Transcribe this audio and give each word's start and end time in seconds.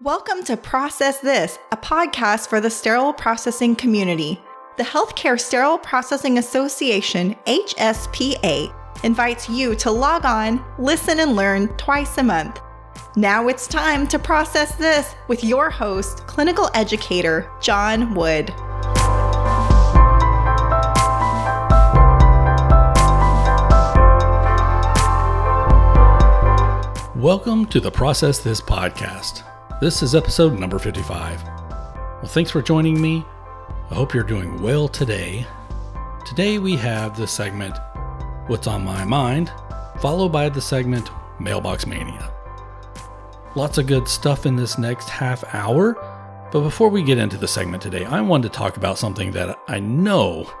Welcome 0.00 0.44
to 0.44 0.56
Process 0.56 1.18
This, 1.18 1.58
a 1.72 1.76
podcast 1.76 2.46
for 2.46 2.60
the 2.60 2.70
sterile 2.70 3.12
processing 3.12 3.74
community. 3.74 4.40
The 4.76 4.84
Healthcare 4.84 5.40
Sterile 5.40 5.76
Processing 5.76 6.38
Association, 6.38 7.34
HSPA, 7.46 8.72
invites 9.02 9.48
you 9.48 9.74
to 9.74 9.90
log 9.90 10.24
on, 10.24 10.64
listen, 10.78 11.18
and 11.18 11.34
learn 11.34 11.66
twice 11.78 12.16
a 12.16 12.22
month. 12.22 12.60
Now 13.16 13.48
it's 13.48 13.66
time 13.66 14.06
to 14.06 14.20
process 14.20 14.76
this 14.76 15.16
with 15.26 15.42
your 15.42 15.68
host, 15.68 16.24
clinical 16.28 16.70
educator 16.74 17.50
John 17.60 18.14
Wood. 18.14 18.50
Welcome 27.20 27.66
to 27.66 27.80
the 27.80 27.90
Process 27.92 28.38
This 28.38 28.60
podcast. 28.60 29.42
This 29.80 30.02
is 30.02 30.16
episode 30.16 30.58
number 30.58 30.76
55. 30.80 31.44
Well, 31.44 32.24
thanks 32.24 32.50
for 32.50 32.60
joining 32.60 33.00
me. 33.00 33.24
I 33.92 33.94
hope 33.94 34.12
you're 34.12 34.24
doing 34.24 34.60
well 34.60 34.88
today. 34.88 35.46
Today 36.26 36.58
we 36.58 36.74
have 36.74 37.16
the 37.16 37.28
segment 37.28 37.78
What's 38.48 38.66
on 38.66 38.84
My 38.84 39.04
Mind, 39.04 39.52
followed 40.00 40.30
by 40.30 40.48
the 40.48 40.60
segment 40.60 41.12
Mailbox 41.38 41.86
Mania. 41.86 42.32
Lots 43.54 43.78
of 43.78 43.86
good 43.86 44.08
stuff 44.08 44.46
in 44.46 44.56
this 44.56 44.78
next 44.78 45.08
half 45.08 45.44
hour, 45.54 45.94
but 46.50 46.62
before 46.62 46.88
we 46.88 47.04
get 47.04 47.18
into 47.18 47.36
the 47.36 47.46
segment 47.46 47.80
today, 47.80 48.04
I 48.04 48.20
wanted 48.20 48.52
to 48.52 48.58
talk 48.58 48.78
about 48.78 48.98
something 48.98 49.30
that 49.30 49.56
I 49.68 49.78
know 49.78 50.52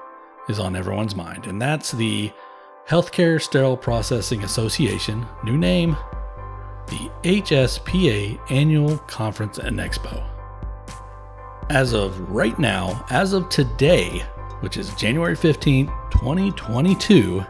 is 0.48 0.60
on 0.60 0.76
everyone's 0.76 1.16
mind, 1.16 1.48
and 1.48 1.60
that's 1.60 1.90
the 1.90 2.32
Healthcare 2.88 3.42
Sterile 3.42 3.76
Processing 3.76 4.44
Association, 4.44 5.26
new 5.42 5.58
name, 5.58 5.96
the 6.88 7.10
HSPA 7.22 8.38
Annual 8.50 8.98
Conference 8.98 9.58
and 9.58 9.78
Expo. 9.78 10.26
As 11.70 11.92
of 11.92 12.18
right 12.30 12.58
now, 12.58 13.04
as 13.10 13.34
of 13.34 13.48
today, 13.50 14.24
which 14.60 14.76
is 14.76 14.94
January 14.94 15.36
15th, 15.36 15.88
2022, 16.10 17.44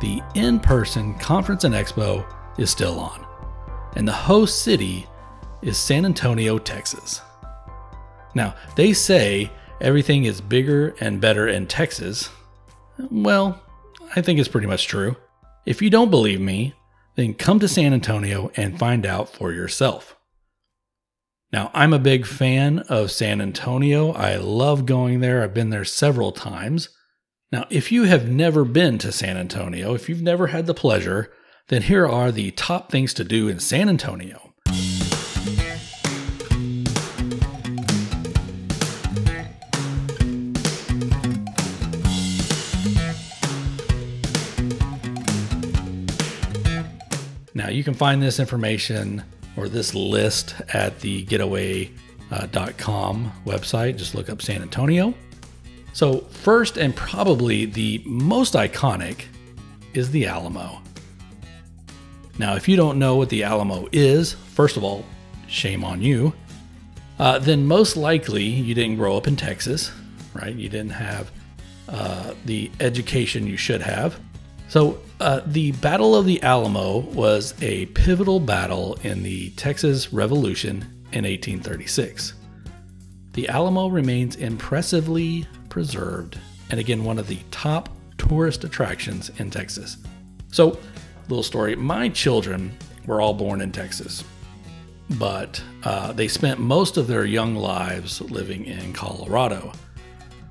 the 0.00 0.22
in 0.34 0.60
person 0.60 1.14
conference 1.14 1.64
and 1.64 1.74
expo 1.74 2.24
is 2.58 2.70
still 2.70 3.00
on, 3.00 3.26
and 3.96 4.06
the 4.06 4.12
host 4.12 4.62
city 4.62 5.06
is 5.62 5.76
San 5.76 6.04
Antonio, 6.04 6.58
Texas. 6.58 7.22
Now, 8.34 8.54
they 8.76 8.92
say 8.92 9.50
everything 9.80 10.24
is 10.24 10.40
bigger 10.40 10.94
and 11.00 11.20
better 11.20 11.48
in 11.48 11.66
Texas. 11.66 12.30
Well, 13.10 13.60
I 14.14 14.20
think 14.20 14.38
it's 14.38 14.48
pretty 14.48 14.66
much 14.66 14.86
true. 14.86 15.16
If 15.66 15.82
you 15.82 15.90
don't 15.90 16.10
believe 16.10 16.40
me, 16.40 16.74
then 17.18 17.34
come 17.34 17.58
to 17.58 17.66
San 17.66 17.92
Antonio 17.92 18.52
and 18.54 18.78
find 18.78 19.04
out 19.04 19.28
for 19.28 19.52
yourself. 19.52 20.16
Now, 21.52 21.68
I'm 21.74 21.92
a 21.92 21.98
big 21.98 22.24
fan 22.24 22.78
of 22.88 23.10
San 23.10 23.40
Antonio. 23.40 24.12
I 24.12 24.36
love 24.36 24.86
going 24.86 25.18
there. 25.18 25.42
I've 25.42 25.52
been 25.52 25.70
there 25.70 25.84
several 25.84 26.30
times. 26.30 26.90
Now, 27.50 27.66
if 27.70 27.90
you 27.90 28.04
have 28.04 28.28
never 28.28 28.64
been 28.64 28.98
to 28.98 29.10
San 29.10 29.36
Antonio, 29.36 29.94
if 29.94 30.08
you've 30.08 30.22
never 30.22 30.48
had 30.48 30.66
the 30.66 30.74
pleasure, 30.74 31.32
then 31.66 31.82
here 31.82 32.06
are 32.06 32.30
the 32.30 32.52
top 32.52 32.92
things 32.92 33.12
to 33.14 33.24
do 33.24 33.48
in 33.48 33.58
San 33.58 33.88
Antonio. 33.88 34.47
You 47.78 47.84
can 47.84 47.94
find 47.94 48.20
this 48.20 48.40
information 48.40 49.22
or 49.56 49.68
this 49.68 49.94
list 49.94 50.56
at 50.74 50.98
the 50.98 51.22
getaway.com 51.26 53.32
website. 53.46 53.96
Just 53.96 54.16
look 54.16 54.28
up 54.28 54.42
San 54.42 54.62
Antonio. 54.62 55.14
So, 55.92 56.22
first 56.22 56.76
and 56.76 56.94
probably 56.94 57.66
the 57.66 58.02
most 58.04 58.54
iconic 58.54 59.26
is 59.94 60.10
the 60.10 60.26
Alamo. 60.26 60.82
Now, 62.36 62.56
if 62.56 62.68
you 62.68 62.76
don't 62.76 62.98
know 62.98 63.14
what 63.14 63.28
the 63.28 63.44
Alamo 63.44 63.88
is, 63.92 64.32
first 64.32 64.76
of 64.76 64.82
all, 64.82 65.04
shame 65.46 65.84
on 65.84 66.02
you. 66.02 66.32
Uh, 67.20 67.38
then 67.38 67.64
most 67.64 67.96
likely 67.96 68.42
you 68.42 68.74
didn't 68.74 68.96
grow 68.96 69.16
up 69.16 69.28
in 69.28 69.36
Texas, 69.36 69.92
right? 70.34 70.54
You 70.54 70.68
didn't 70.68 70.90
have 70.90 71.30
uh, 71.88 72.34
the 72.44 72.72
education 72.80 73.46
you 73.46 73.56
should 73.56 73.82
have. 73.82 74.18
So, 74.68 75.00
uh, 75.18 75.40
the 75.46 75.72
Battle 75.72 76.14
of 76.14 76.26
the 76.26 76.42
Alamo 76.42 76.98
was 76.98 77.54
a 77.62 77.86
pivotal 77.86 78.38
battle 78.38 78.98
in 79.02 79.22
the 79.22 79.50
Texas 79.50 80.12
Revolution 80.12 80.82
in 81.12 81.24
1836. 81.24 82.34
The 83.32 83.48
Alamo 83.48 83.88
remains 83.88 84.36
impressively 84.36 85.46
preserved 85.70 86.38
and 86.70 86.78
again 86.78 87.04
one 87.04 87.18
of 87.18 87.28
the 87.28 87.38
top 87.50 87.88
tourist 88.18 88.64
attractions 88.64 89.30
in 89.38 89.50
Texas. 89.50 89.96
So, 90.52 90.78
little 91.28 91.42
story 91.42 91.74
my 91.74 92.10
children 92.10 92.76
were 93.06 93.22
all 93.22 93.34
born 93.34 93.62
in 93.62 93.72
Texas, 93.72 94.22
but 95.10 95.62
uh, 95.84 96.12
they 96.12 96.28
spent 96.28 96.60
most 96.60 96.98
of 96.98 97.06
their 97.06 97.24
young 97.24 97.54
lives 97.54 98.20
living 98.20 98.66
in 98.66 98.92
Colorado. 98.92 99.72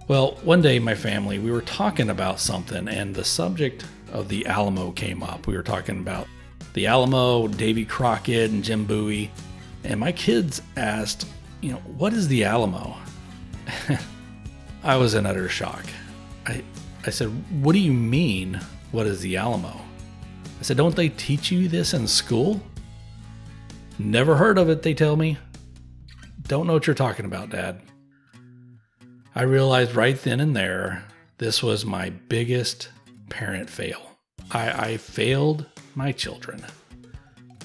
Well, 0.08 0.40
one 0.44 0.62
day 0.62 0.80
my 0.80 0.96
family, 0.96 1.38
we 1.38 1.52
were 1.52 1.62
talking 1.62 2.10
about 2.10 2.40
something, 2.40 2.88
and 2.88 3.14
the 3.14 3.26
subject 3.26 3.86
of 4.18 4.30
the 4.30 4.48
Alamo 4.48 4.92
came 4.92 5.22
up. 5.22 5.46
We 5.46 5.56
were 5.56 5.64
talking 5.64 6.00
about 6.00 6.28
the 6.74 6.88
Alamo, 6.88 7.48
Davy 7.48 7.86
Crockett, 7.86 8.50
and 8.50 8.64
Jim 8.64 8.84
Bowie. 8.84 9.32
And 9.84 10.00
my 10.00 10.12
kids 10.12 10.62
asked, 10.76 11.28
you 11.62 11.72
know, 11.72 11.78
what 11.98 12.14
is 12.14 12.28
the 12.28 12.44
Alamo? 12.44 12.98
I 14.84 14.96
was 14.98 15.14
in 15.14 15.28
utter 15.28 15.48
shock. 15.50 15.86
I, 16.48 16.64
I 17.06 17.12
said, 17.12 17.28
what 17.64 17.74
do 17.74 17.80
you 17.80 17.94
mean, 17.94 18.60
what 18.92 19.06
is 19.06 19.22
the 19.22 19.38
Alamo? 19.38 19.82
I 20.60 20.64
said, 20.64 20.78
don't 20.78 20.96
they 20.96 21.10
teach 21.10 21.52
you 21.52 21.68
this 21.68 21.94
in 21.94 22.08
school? 22.08 22.60
Never 24.00 24.36
heard 24.36 24.58
of 24.58 24.68
it, 24.70 24.82
they 24.82 24.96
tell 24.96 25.16
me. 25.16 25.38
Don't 26.48 26.66
know 26.66 26.74
what 26.74 26.88
you're 26.88 26.96
talking 26.96 27.26
about, 27.26 27.52
Dad. 27.52 27.82
I 29.36 29.44
realized 29.44 29.94
right 29.94 30.20
then 30.20 30.40
and 30.40 30.56
there 30.56 31.04
this 31.38 31.62
was 31.62 31.86
my 31.86 32.10
biggest 32.10 32.90
parent 33.30 33.70
fail. 33.70 34.07
I, 34.52 34.90
I 34.92 34.98
failed 34.98 35.66
my 35.96 36.12
children. 36.12 36.64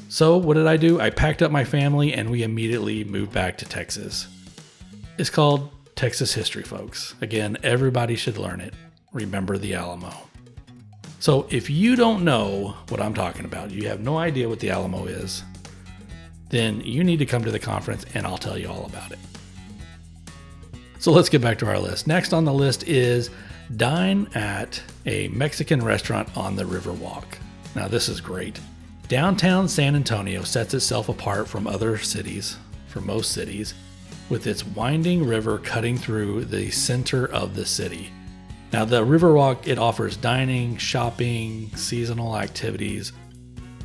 So, 0.08 0.36
what 0.36 0.54
did 0.54 0.66
I 0.66 0.76
do? 0.76 1.00
I 1.00 1.10
packed 1.10 1.40
up 1.40 1.50
my 1.50 1.64
family 1.64 2.12
and 2.12 2.30
we 2.30 2.42
immediately 2.42 3.02
moved 3.04 3.32
back 3.32 3.56
to 3.58 3.64
Texas. 3.64 4.28
It's 5.16 5.30
called 5.30 5.70
Texas 5.94 6.34
history, 6.34 6.62
folks. 6.62 7.14
Again, 7.20 7.56
everybody 7.62 8.16
should 8.16 8.36
learn 8.36 8.60
it. 8.60 8.74
Remember 9.12 9.56
the 9.56 9.74
Alamo. 9.74 10.12
So, 11.18 11.46
if 11.50 11.70
you 11.70 11.96
don't 11.96 12.24
know 12.24 12.76
what 12.88 13.00
I'm 13.00 13.14
talking 13.14 13.44
about, 13.44 13.70
you 13.70 13.88
have 13.88 14.00
no 14.00 14.18
idea 14.18 14.48
what 14.48 14.60
the 14.60 14.70
Alamo 14.70 15.06
is, 15.06 15.44
then 16.50 16.80
you 16.80 17.04
need 17.04 17.20
to 17.20 17.26
come 17.26 17.44
to 17.44 17.50
the 17.50 17.58
conference 17.58 18.04
and 18.12 18.26
I'll 18.26 18.36
tell 18.36 18.58
you 18.58 18.68
all 18.68 18.84
about 18.84 19.12
it. 19.12 19.18
So, 20.98 21.12
let's 21.12 21.28
get 21.28 21.40
back 21.40 21.58
to 21.60 21.66
our 21.66 21.78
list. 21.78 22.06
Next 22.06 22.32
on 22.32 22.44
the 22.44 22.52
list 22.52 22.86
is 22.86 23.30
dine 23.76 24.28
at 24.34 24.82
a 25.06 25.28
Mexican 25.28 25.82
restaurant 25.82 26.36
on 26.36 26.56
the 26.56 26.64
Riverwalk. 26.64 27.24
Now, 27.74 27.88
this 27.88 28.08
is 28.08 28.20
great. 28.20 28.60
Downtown 29.08 29.68
San 29.68 29.96
Antonio 29.96 30.42
sets 30.42 30.74
itself 30.74 31.08
apart 31.08 31.48
from 31.48 31.66
other 31.66 31.98
cities, 31.98 32.56
from 32.86 33.06
most 33.06 33.32
cities, 33.32 33.74
with 34.28 34.46
its 34.46 34.64
winding 34.64 35.26
river 35.26 35.58
cutting 35.58 35.98
through 35.98 36.44
the 36.44 36.70
center 36.70 37.26
of 37.26 37.54
the 37.54 37.66
city. 37.66 38.10
Now, 38.72 38.84
the 38.84 39.04
Riverwalk 39.04 39.66
it 39.66 39.78
offers 39.78 40.16
dining, 40.16 40.76
shopping, 40.76 41.70
seasonal 41.76 42.38
activities, 42.38 43.12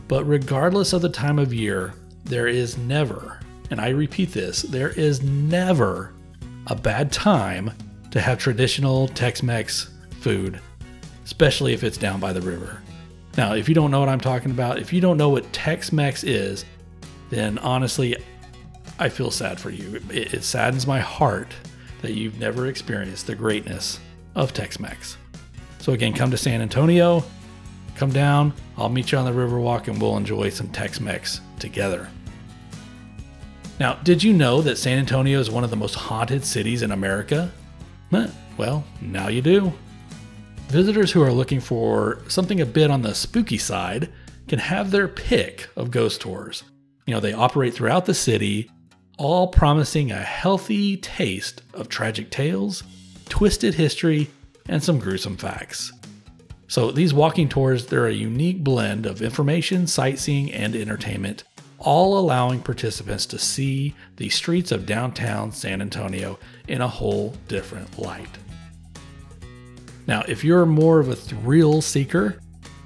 but 0.08 0.24
regardless 0.24 0.94
of 0.94 1.02
the 1.02 1.10
time 1.10 1.40
of 1.40 1.54
year, 1.54 1.94
there 2.24 2.48
is 2.48 2.78
never, 2.78 3.42
and 3.70 3.82
I 3.82 3.90
repeat 3.90 4.32
this, 4.32 4.62
there 4.62 4.92
is 4.92 5.22
never 5.22 6.14
a 6.68 6.76
bad 6.76 7.12
time 7.12 7.72
to 8.18 8.24
have 8.24 8.40
traditional 8.40 9.08
Tex 9.10 9.44
Mex 9.44 9.92
food, 10.22 10.60
especially 11.24 11.74
if 11.74 11.84
it's 11.84 11.98
down 11.98 12.20
by 12.20 12.34
the 12.34 12.42
river. 12.42 12.82
Now, 13.38 13.54
if 13.54 13.70
you 13.70 13.76
don't 13.76 13.92
know 13.92 14.00
what 14.00 14.10
I'm 14.10 14.20
talking 14.20 14.50
about, 14.50 14.80
if 14.80 14.92
you 14.92 15.00
don't 15.00 15.18
know 15.18 15.30
what 15.30 15.54
Tex 15.54 15.92
Mex 15.92 16.24
is, 16.24 16.66
then 17.30 17.60
honestly, 17.60 18.18
I 18.98 19.10
feel 19.10 19.30
sad 19.30 19.60
for 19.60 19.70
you. 19.70 20.02
It, 20.10 20.34
it 20.34 20.44
saddens 20.44 20.88
my 20.88 21.00
heart 21.00 21.54
that 22.02 22.16
you've 22.16 22.40
never 22.40 22.66
experienced 22.66 23.28
the 23.28 23.36
greatness 23.36 24.00
of 24.34 24.52
Tex 24.52 24.80
Mex. 24.80 25.16
So, 25.78 25.94
again, 25.94 26.14
come 26.14 26.32
to 26.32 26.38
San 26.38 26.60
Antonio, 26.60 27.24
come 27.98 28.12
down, 28.12 28.52
I'll 28.78 28.90
meet 28.90 29.12
you 29.12 29.20
on 29.20 29.26
the 29.26 29.32
Riverwalk, 29.32 29.90
and 29.90 30.02
we'll 30.02 30.18
enjoy 30.18 30.50
some 30.50 30.70
Tex 30.70 31.00
Mex 31.00 31.40
together. 31.60 32.10
Now, 33.80 33.94
did 34.04 34.24
you 34.24 34.34
know 34.34 34.64
that 34.64 34.80
San 34.80 34.98
Antonio 34.98 35.40
is 35.40 35.52
one 35.52 35.64
of 35.64 35.70
the 35.70 35.76
most 35.76 35.94
haunted 35.94 36.44
cities 36.44 36.82
in 36.82 36.90
America? 36.90 37.52
Well, 38.58 38.84
now 39.02 39.28
you 39.28 39.42
do. 39.42 39.72
Visitors 40.68 41.12
who 41.12 41.22
are 41.22 41.32
looking 41.32 41.60
for 41.60 42.20
something 42.28 42.60
a 42.60 42.66
bit 42.66 42.90
on 42.90 43.02
the 43.02 43.14
spooky 43.14 43.58
side 43.58 44.12
can 44.48 44.60
have 44.60 44.92
their 44.92 45.08
pick 45.08 45.70
of 45.76 45.92
ghost 45.92 46.22
tours. 46.22 46.64
You 47.06 47.14
know, 47.14 47.20
they 47.20 47.34
operate 47.34 47.74
throughout 47.74 48.06
the 48.06 48.14
city, 48.14 48.70
all 49.18 49.48
promising 49.48 50.12
a 50.12 50.18
healthy 50.18 50.98
taste 50.98 51.62
of 51.74 51.88
tragic 51.88 52.32
tales, 52.32 52.84
twisted 53.30 53.76
history, 53.76 54.30
and 54.68 54.84
some 54.84 55.00
gruesome 55.00 55.38
facts. 55.38 55.94
So 56.68 56.92
these 56.92 57.14
walking 57.14 57.48
tours, 57.48 57.86
they're 57.86 58.08
a 58.08 58.14
unique 58.14 58.64
blend 58.64 59.06
of 59.06 59.22
information, 59.22 59.88
sightseeing, 59.88 60.52
and 60.52 60.76
entertainment, 60.76 61.46
all 61.88 62.20
allowing 62.20 62.60
participants 62.60 63.26
to 63.26 63.40
see 63.40 63.96
the 64.18 64.28
streets 64.28 64.74
of 64.74 64.86
downtown 64.86 65.54
San 65.54 65.82
Antonio 65.82 66.38
in 66.68 66.82
a 66.82 66.88
whole 66.88 67.34
different 67.48 67.98
light. 67.98 68.38
Now, 70.06 70.26
if 70.28 70.44
you're 70.44 70.66
more 70.66 71.00
of 71.00 71.08
a 71.08 71.16
thrill 71.16 71.82
seeker, 71.82 72.42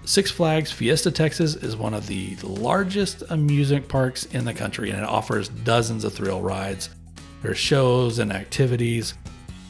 Six 0.06 0.30
Flags 0.30 0.72
Fiesta 0.72 1.10
Texas 1.10 1.56
is 1.56 1.76
one 1.76 1.96
of 1.96 2.06
the 2.06 2.36
largest 2.44 3.24
amusement 3.30 3.88
parks 3.88 4.26
in 4.26 4.46
the 4.46 4.54
country 4.54 4.92
and 4.92 5.00
it 5.00 5.06
offers 5.06 5.50
dozens 5.50 6.04
of 6.04 6.14
thrill 6.14 6.42
rides. 6.44 6.92
There's 7.42 7.58
shows 7.58 8.20
and 8.20 8.32
activities 8.32 9.16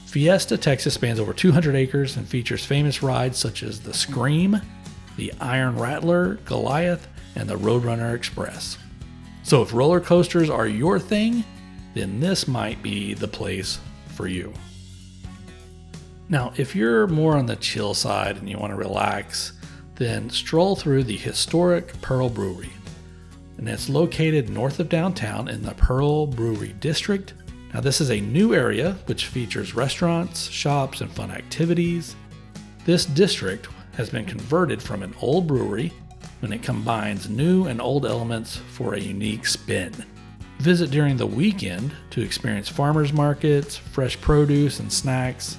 Fiesta 0.07 0.57
Texas 0.57 0.95
spans 0.95 1.21
over 1.21 1.31
200 1.31 1.73
acres 1.73 2.17
and 2.17 2.27
features 2.27 2.65
famous 2.65 3.01
rides 3.01 3.37
such 3.37 3.63
as 3.63 3.79
the 3.79 3.93
Scream, 3.93 4.59
the 5.15 5.31
Iron 5.39 5.77
Rattler, 5.77 6.35
Goliath, 6.43 7.07
and 7.37 7.49
the 7.49 7.55
Roadrunner 7.55 8.13
Express. 8.13 8.77
So, 9.51 9.61
if 9.61 9.73
roller 9.73 9.99
coasters 9.99 10.49
are 10.49 10.65
your 10.65 10.97
thing, 10.97 11.43
then 11.93 12.21
this 12.21 12.47
might 12.47 12.81
be 12.81 13.13
the 13.13 13.27
place 13.27 13.79
for 14.15 14.25
you. 14.25 14.53
Now, 16.29 16.53
if 16.55 16.73
you're 16.73 17.05
more 17.07 17.35
on 17.35 17.47
the 17.47 17.57
chill 17.57 17.93
side 17.93 18.37
and 18.37 18.49
you 18.49 18.57
want 18.57 18.71
to 18.71 18.77
relax, 18.77 19.51
then 19.95 20.29
stroll 20.29 20.77
through 20.77 21.03
the 21.03 21.17
historic 21.17 21.99
Pearl 21.99 22.29
Brewery. 22.29 22.71
And 23.57 23.67
it's 23.67 23.89
located 23.89 24.49
north 24.49 24.79
of 24.79 24.87
downtown 24.87 25.49
in 25.49 25.63
the 25.63 25.73
Pearl 25.73 26.27
Brewery 26.27 26.73
District 26.79 27.33
now, 27.73 27.81
this 27.81 27.99
is 27.99 28.09
a 28.09 28.21
new 28.21 28.53
area 28.53 28.97
which 29.05 29.27
features 29.27 29.75
restaurants, 29.75 30.49
shops, 30.49 31.01
and 31.01 31.11
fun 31.11 31.29
activities. 31.29 32.15
This 32.85 33.05
district 33.05 33.67
has 33.97 34.09
been 34.09 34.25
converted 34.25 34.81
from 34.81 35.03
an 35.03 35.13
old 35.21 35.45
brewery 35.45 35.91
and 36.41 36.53
it 36.53 36.63
combines 36.63 37.29
new 37.29 37.65
and 37.65 37.81
old 37.81 38.05
elements 38.05 38.57
for 38.73 38.93
a 38.93 38.99
unique 38.99 39.45
spin. 39.45 39.93
Visit 40.59 40.91
during 40.91 41.17
the 41.17 41.25
weekend 41.25 41.91
to 42.11 42.21
experience 42.21 42.69
farmers 42.69 43.11
markets, 43.11 43.75
fresh 43.75 44.19
produce, 44.21 44.79
and 44.79 44.91
snacks. 44.91 45.57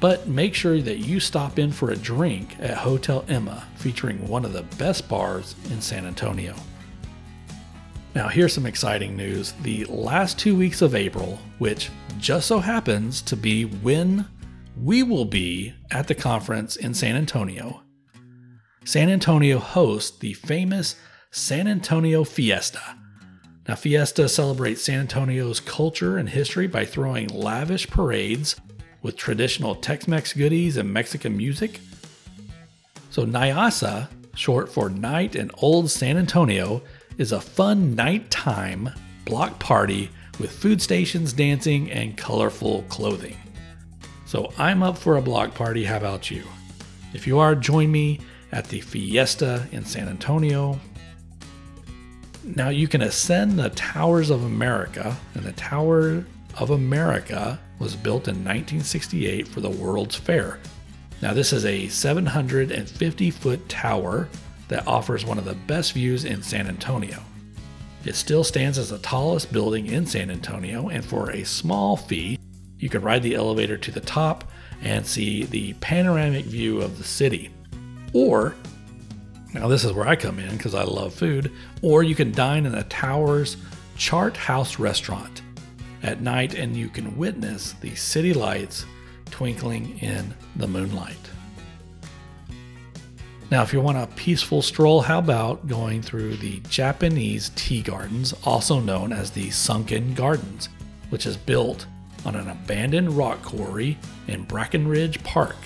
But 0.00 0.26
make 0.26 0.54
sure 0.54 0.80
that 0.80 0.98
you 0.98 1.20
stop 1.20 1.58
in 1.58 1.70
for 1.70 1.90
a 1.90 1.96
drink 1.96 2.56
at 2.58 2.78
Hotel 2.78 3.24
Emma, 3.28 3.66
featuring 3.76 4.26
one 4.26 4.44
of 4.44 4.52
the 4.52 4.64
best 4.78 5.08
bars 5.08 5.54
in 5.70 5.80
San 5.80 6.06
Antonio. 6.06 6.54
Now, 8.14 8.28
here's 8.28 8.52
some 8.52 8.66
exciting 8.66 9.16
news. 9.16 9.52
The 9.62 9.84
last 9.86 10.38
two 10.38 10.56
weeks 10.56 10.82
of 10.82 10.94
April, 10.94 11.38
which 11.58 11.90
just 12.18 12.46
so 12.46 12.58
happens 12.58 13.22
to 13.22 13.36
be 13.36 13.64
when 13.64 14.26
we 14.82 15.02
will 15.02 15.24
be 15.24 15.74
at 15.90 16.08
the 16.08 16.14
conference 16.14 16.76
in 16.76 16.94
San 16.94 17.16
Antonio, 17.16 17.81
San 18.84 19.08
Antonio 19.08 19.58
hosts 19.58 20.18
the 20.18 20.32
famous 20.34 20.96
San 21.30 21.68
Antonio 21.68 22.24
Fiesta. 22.24 22.96
Now, 23.68 23.76
Fiesta 23.76 24.28
celebrates 24.28 24.82
San 24.82 25.00
Antonio's 25.00 25.60
culture 25.60 26.18
and 26.18 26.28
history 26.28 26.66
by 26.66 26.84
throwing 26.84 27.28
lavish 27.28 27.88
parades 27.88 28.56
with 29.02 29.16
traditional 29.16 29.76
Tex 29.76 30.08
Mex 30.08 30.32
goodies 30.32 30.76
and 30.76 30.92
Mexican 30.92 31.36
music. 31.36 31.80
So, 33.10 33.24
NIOSA, 33.24 34.08
short 34.34 34.68
for 34.68 34.90
Night 34.90 35.36
in 35.36 35.52
Old 35.58 35.88
San 35.88 36.16
Antonio, 36.16 36.82
is 37.18 37.30
a 37.30 37.40
fun 37.40 37.94
nighttime 37.94 38.90
block 39.24 39.60
party 39.60 40.10
with 40.40 40.50
food 40.50 40.82
stations, 40.82 41.32
dancing, 41.32 41.88
and 41.92 42.16
colorful 42.16 42.82
clothing. 42.88 43.36
So 44.26 44.52
I'm 44.58 44.82
up 44.82 44.98
for 44.98 45.18
a 45.18 45.22
block 45.22 45.54
party. 45.54 45.84
How 45.84 45.98
about 45.98 46.30
you? 46.30 46.42
If 47.12 47.26
you 47.26 47.38
are, 47.38 47.54
join 47.54 47.92
me 47.92 48.18
at 48.52 48.68
the 48.68 48.80
Fiesta 48.80 49.66
in 49.72 49.84
San 49.84 50.08
Antonio. 50.08 50.78
Now 52.44 52.68
you 52.68 52.88
can 52.88 53.02
ascend 53.02 53.58
the 53.58 53.70
Towers 53.70 54.30
of 54.30 54.44
America, 54.44 55.16
and 55.34 55.44
the 55.44 55.52
Tower 55.52 56.24
of 56.58 56.70
America 56.70 57.58
was 57.78 57.96
built 57.96 58.28
in 58.28 58.36
1968 58.36 59.48
for 59.48 59.60
the 59.60 59.70
World's 59.70 60.16
Fair. 60.16 60.58
Now, 61.20 61.32
this 61.32 61.52
is 61.52 61.64
a 61.64 61.86
750 61.88 63.30
foot 63.30 63.68
tower 63.68 64.28
that 64.68 64.86
offers 64.88 65.24
one 65.24 65.38
of 65.38 65.44
the 65.44 65.54
best 65.54 65.92
views 65.92 66.24
in 66.24 66.42
San 66.42 66.66
Antonio. 66.66 67.22
It 68.04 68.16
still 68.16 68.42
stands 68.42 68.78
as 68.78 68.90
the 68.90 68.98
tallest 68.98 69.52
building 69.52 69.86
in 69.86 70.04
San 70.04 70.30
Antonio, 70.30 70.88
and 70.88 71.04
for 71.04 71.30
a 71.30 71.44
small 71.44 71.96
fee, 71.96 72.38
you 72.78 72.88
can 72.88 73.02
ride 73.02 73.22
the 73.22 73.36
elevator 73.36 73.76
to 73.78 73.92
the 73.92 74.00
top 74.00 74.50
and 74.82 75.06
see 75.06 75.44
the 75.44 75.74
panoramic 75.74 76.44
view 76.44 76.80
of 76.80 76.98
the 76.98 77.04
city. 77.04 77.50
Or, 78.12 78.54
now 79.54 79.68
this 79.68 79.84
is 79.84 79.92
where 79.92 80.08
I 80.08 80.16
come 80.16 80.38
in 80.38 80.56
because 80.56 80.74
I 80.74 80.84
love 80.84 81.14
food, 81.14 81.52
or 81.82 82.02
you 82.02 82.14
can 82.14 82.32
dine 82.32 82.66
in 82.66 82.72
the 82.72 82.84
tower's 82.84 83.56
Chart 83.96 84.36
House 84.36 84.78
restaurant 84.78 85.42
at 86.02 86.20
night 86.20 86.54
and 86.54 86.76
you 86.76 86.88
can 86.88 87.16
witness 87.16 87.72
the 87.80 87.94
city 87.94 88.34
lights 88.34 88.84
twinkling 89.30 89.98
in 89.98 90.34
the 90.56 90.66
moonlight. 90.66 91.16
Now, 93.50 93.62
if 93.62 93.72
you 93.72 93.82
want 93.82 93.98
a 93.98 94.06
peaceful 94.16 94.62
stroll, 94.62 95.02
how 95.02 95.18
about 95.18 95.66
going 95.68 96.00
through 96.00 96.36
the 96.36 96.60
Japanese 96.70 97.50
tea 97.54 97.82
gardens, 97.82 98.32
also 98.44 98.80
known 98.80 99.12
as 99.12 99.30
the 99.30 99.50
Sunken 99.50 100.14
Gardens, 100.14 100.70
which 101.10 101.26
is 101.26 101.36
built 101.36 101.84
on 102.24 102.34
an 102.34 102.48
abandoned 102.48 103.12
rock 103.14 103.42
quarry 103.42 103.98
in 104.26 104.46
Brackenridge 104.46 105.22
Park. 105.22 105.56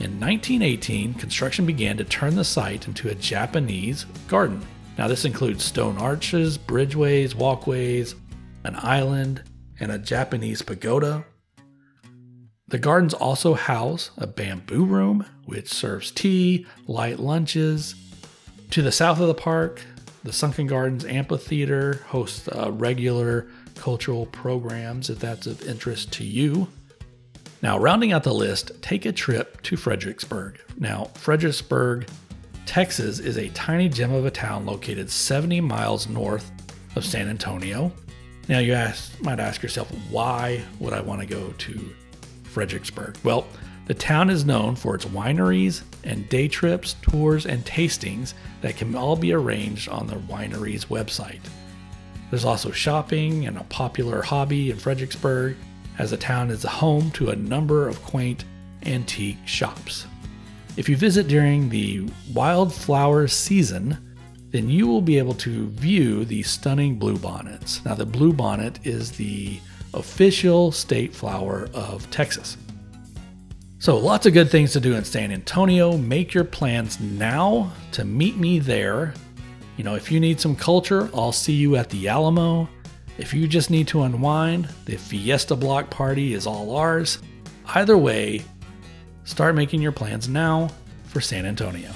In 0.00 0.20
1918, 0.20 1.14
construction 1.14 1.66
began 1.66 1.96
to 1.96 2.04
turn 2.04 2.36
the 2.36 2.44
site 2.44 2.86
into 2.86 3.08
a 3.08 3.14
Japanese 3.14 4.04
garden. 4.28 4.64
Now, 4.96 5.08
this 5.08 5.24
includes 5.24 5.64
stone 5.64 5.98
arches, 5.98 6.56
bridgeways, 6.56 7.34
walkways, 7.34 8.14
an 8.64 8.76
island, 8.76 9.42
and 9.80 9.92
a 9.92 9.98
Japanese 9.98 10.62
pagoda 10.62 11.24
the 12.68 12.78
gardens 12.78 13.14
also 13.14 13.54
house 13.54 14.10
a 14.18 14.26
bamboo 14.26 14.84
room, 14.84 15.24
which 15.46 15.72
serves 15.72 16.10
tea, 16.10 16.66
light 16.86 17.18
lunches. 17.18 17.94
To 18.72 18.82
the 18.82 18.92
south 18.92 19.20
of 19.20 19.26
the 19.26 19.34
park, 19.34 19.80
the 20.22 20.34
Sunken 20.34 20.66
Gardens 20.66 21.06
Amphitheater 21.06 22.04
hosts 22.08 22.46
uh, 22.48 22.70
regular 22.70 23.46
cultural 23.76 24.26
programs 24.26 25.08
if 25.08 25.18
that's 25.18 25.46
of 25.46 25.66
interest 25.66 26.12
to 26.14 26.24
you. 26.24 26.68
Now, 27.60 27.78
rounding 27.78 28.12
out 28.12 28.22
the 28.22 28.32
list, 28.32 28.70
take 28.82 29.04
a 29.04 29.12
trip 29.12 29.60
to 29.62 29.76
Fredericksburg. 29.76 30.60
Now, 30.78 31.10
Fredericksburg, 31.14 32.08
Texas 32.66 33.18
is 33.18 33.36
a 33.36 33.48
tiny 33.48 33.88
gem 33.88 34.12
of 34.12 34.26
a 34.26 34.30
town 34.30 34.64
located 34.64 35.10
70 35.10 35.60
miles 35.62 36.08
north 36.08 36.52
of 36.94 37.04
San 37.04 37.28
Antonio. 37.28 37.92
Now, 38.48 38.60
you 38.60 38.74
ask, 38.74 39.20
might 39.20 39.40
ask 39.40 39.62
yourself, 39.62 39.90
why 40.10 40.62
would 40.78 40.92
I 40.92 41.00
want 41.00 41.20
to 41.20 41.26
go 41.26 41.50
to 41.50 41.94
Fredericksburg? 42.44 43.16
Well, 43.24 43.46
the 43.86 43.94
town 43.94 44.30
is 44.30 44.44
known 44.44 44.76
for 44.76 44.94
its 44.94 45.06
wineries 45.06 45.82
and 46.04 46.28
day 46.28 46.46
trips, 46.46 46.94
tours, 47.02 47.46
and 47.46 47.64
tastings 47.64 48.34
that 48.60 48.76
can 48.76 48.94
all 48.94 49.16
be 49.16 49.32
arranged 49.32 49.88
on 49.88 50.06
the 50.06 50.16
winery's 50.16 50.84
website. 50.84 51.40
There's 52.30 52.44
also 52.44 52.70
shopping 52.70 53.46
and 53.46 53.56
a 53.56 53.64
popular 53.64 54.22
hobby 54.22 54.70
in 54.70 54.76
Fredericksburg, 54.76 55.56
as 55.98 56.10
the 56.10 56.16
town 56.16 56.50
is 56.50 56.64
a 56.64 56.68
home 56.68 57.10
to 57.12 57.30
a 57.30 57.36
number 57.36 57.88
of 57.88 58.02
quaint 58.02 58.44
antique 58.86 59.38
shops. 59.44 60.06
If 60.76 60.88
you 60.88 60.96
visit 60.96 61.26
during 61.28 61.68
the 61.68 62.08
wildflower 62.32 63.26
season, 63.26 63.98
then 64.50 64.70
you 64.70 64.86
will 64.86 65.02
be 65.02 65.18
able 65.18 65.34
to 65.34 65.68
view 65.70 66.24
the 66.24 66.42
stunning 66.42 66.98
bluebonnets. 66.98 67.84
Now, 67.84 67.94
the 67.94 68.06
bluebonnet 68.06 68.86
is 68.86 69.12
the 69.12 69.58
official 69.92 70.72
state 70.72 71.14
flower 71.14 71.68
of 71.74 72.08
Texas. 72.10 72.56
So, 73.80 73.96
lots 73.98 74.26
of 74.26 74.32
good 74.32 74.50
things 74.50 74.72
to 74.72 74.80
do 74.80 74.94
in 74.94 75.04
San 75.04 75.32
Antonio. 75.32 75.96
Make 75.96 76.32
your 76.32 76.44
plans 76.44 76.98
now 77.00 77.72
to 77.92 78.04
meet 78.04 78.36
me 78.36 78.58
there. 78.58 79.14
You 79.76 79.84
know, 79.84 79.94
if 79.94 80.10
you 80.10 80.18
need 80.18 80.40
some 80.40 80.56
culture, 80.56 81.10
I'll 81.14 81.32
see 81.32 81.52
you 81.52 81.76
at 81.76 81.90
the 81.90 82.08
Alamo. 82.08 82.68
If 83.18 83.34
you 83.34 83.48
just 83.48 83.68
need 83.68 83.88
to 83.88 84.02
unwind, 84.02 84.68
the 84.84 84.96
Fiesta 84.96 85.56
Block 85.56 85.90
Party 85.90 86.34
is 86.34 86.46
all 86.46 86.76
ours. 86.76 87.18
Either 87.66 87.98
way, 87.98 88.42
start 89.24 89.56
making 89.56 89.82
your 89.82 89.90
plans 89.90 90.28
now 90.28 90.68
for 91.06 91.20
San 91.20 91.44
Antonio. 91.44 91.90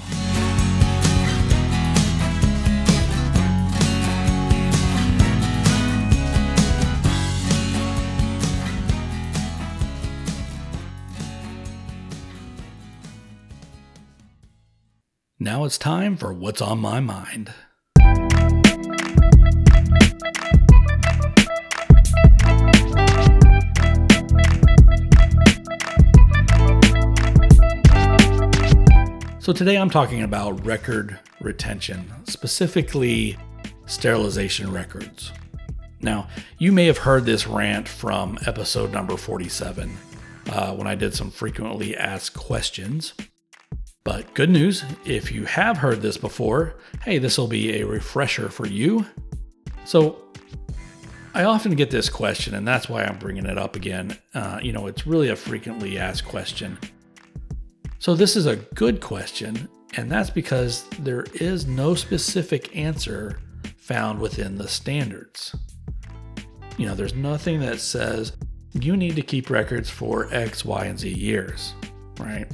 Now 15.38 15.64
it's 15.64 15.78
time 15.78 16.16
for 16.16 16.32
What's 16.32 16.60
on 16.60 16.80
My 16.80 16.98
Mind. 16.98 17.52
So 29.42 29.52
today 29.52 29.76
I'm 29.76 29.90
talking 29.90 30.22
about 30.22 30.64
record 30.64 31.18
retention, 31.40 32.08
specifically 32.28 33.36
sterilization 33.86 34.72
records. 34.72 35.32
Now, 36.00 36.28
you 36.58 36.70
may 36.70 36.86
have 36.86 36.98
heard 36.98 37.24
this 37.24 37.48
rant 37.48 37.88
from 37.88 38.38
episode 38.46 38.92
number 38.92 39.16
47 39.16 39.96
uh, 40.52 40.74
when 40.74 40.86
I 40.86 40.94
did 40.94 41.12
some 41.12 41.32
frequently 41.32 41.96
asked 41.96 42.34
questions. 42.34 43.14
But 44.04 44.32
good 44.34 44.48
news, 44.48 44.84
if 45.04 45.32
you 45.32 45.44
have 45.46 45.76
heard 45.76 46.02
this 46.02 46.16
before, 46.16 46.76
hey, 47.02 47.18
this 47.18 47.36
will 47.36 47.48
be 47.48 47.80
a 47.80 47.84
refresher 47.84 48.48
for 48.48 48.68
you. 48.68 49.04
So, 49.84 50.22
I 51.34 51.42
often 51.42 51.74
get 51.74 51.90
this 51.90 52.08
question, 52.08 52.54
and 52.54 52.68
that's 52.68 52.88
why 52.88 53.02
I'm 53.02 53.18
bringing 53.18 53.46
it 53.46 53.58
up 53.58 53.74
again. 53.74 54.16
Uh, 54.34 54.60
you 54.62 54.72
know, 54.72 54.86
it's 54.86 55.04
really 55.04 55.30
a 55.30 55.36
frequently 55.36 55.98
asked 55.98 56.26
question. 56.26 56.78
So, 58.02 58.16
this 58.16 58.34
is 58.34 58.46
a 58.46 58.56
good 58.56 59.00
question, 59.00 59.68
and 59.96 60.10
that's 60.10 60.28
because 60.28 60.88
there 60.98 61.24
is 61.34 61.68
no 61.68 61.94
specific 61.94 62.76
answer 62.76 63.38
found 63.76 64.18
within 64.18 64.58
the 64.58 64.66
standards. 64.66 65.54
You 66.76 66.86
know, 66.86 66.96
there's 66.96 67.14
nothing 67.14 67.60
that 67.60 67.78
says 67.78 68.32
you 68.72 68.96
need 68.96 69.14
to 69.14 69.22
keep 69.22 69.50
records 69.50 69.88
for 69.88 70.26
X, 70.34 70.64
Y, 70.64 70.84
and 70.84 70.98
Z 70.98 71.10
years, 71.10 71.74
right? 72.18 72.50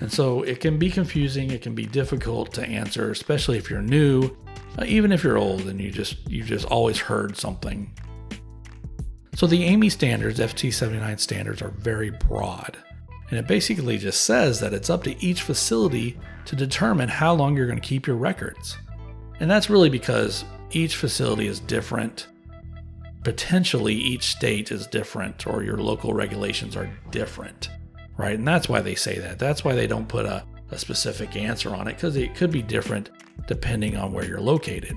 And 0.00 0.10
so 0.10 0.40
it 0.44 0.60
can 0.60 0.78
be 0.78 0.88
confusing, 0.88 1.50
it 1.50 1.60
can 1.60 1.74
be 1.74 1.84
difficult 1.84 2.54
to 2.54 2.66
answer, 2.66 3.10
especially 3.10 3.58
if 3.58 3.68
you're 3.68 3.82
new, 3.82 4.34
uh, 4.78 4.84
even 4.86 5.12
if 5.12 5.22
you're 5.22 5.36
old 5.36 5.66
and 5.66 5.78
you 5.78 5.90
just 5.90 6.26
you 6.26 6.42
just 6.42 6.64
always 6.64 6.98
heard 6.98 7.36
something. 7.36 7.92
So 9.34 9.46
the 9.46 9.62
AAMI 9.62 9.92
standards, 9.92 10.38
ST79 10.38 11.20
standards 11.20 11.60
are 11.60 11.68
very 11.68 12.08
broad. 12.08 12.78
And 13.30 13.38
it 13.38 13.46
basically 13.46 13.98
just 13.98 14.22
says 14.22 14.60
that 14.60 14.72
it's 14.72 14.90
up 14.90 15.02
to 15.04 15.24
each 15.24 15.42
facility 15.42 16.18
to 16.44 16.56
determine 16.56 17.08
how 17.08 17.34
long 17.34 17.56
you're 17.56 17.66
going 17.66 17.80
to 17.80 17.86
keep 17.86 18.06
your 18.06 18.16
records. 18.16 18.76
And 19.40 19.50
that's 19.50 19.68
really 19.68 19.90
because 19.90 20.44
each 20.70 20.96
facility 20.96 21.46
is 21.46 21.60
different. 21.60 22.28
Potentially, 23.24 23.94
each 23.94 24.24
state 24.24 24.70
is 24.70 24.86
different, 24.86 25.46
or 25.46 25.64
your 25.64 25.78
local 25.78 26.14
regulations 26.14 26.76
are 26.76 26.88
different 27.10 27.68
right? 28.16 28.38
And 28.38 28.46
that's 28.46 28.68
why 28.68 28.80
they 28.80 28.94
say 28.94 29.18
that. 29.18 29.38
That's 29.38 29.64
why 29.64 29.74
they 29.74 29.86
don't 29.86 30.08
put 30.08 30.26
a, 30.26 30.44
a 30.70 30.78
specific 30.78 31.36
answer 31.36 31.74
on 31.74 31.88
it 31.88 31.94
because 31.94 32.16
it 32.16 32.34
could 32.34 32.50
be 32.50 32.62
different 32.62 33.10
depending 33.46 33.96
on 33.96 34.12
where 34.12 34.24
you're 34.24 34.40
located. 34.40 34.94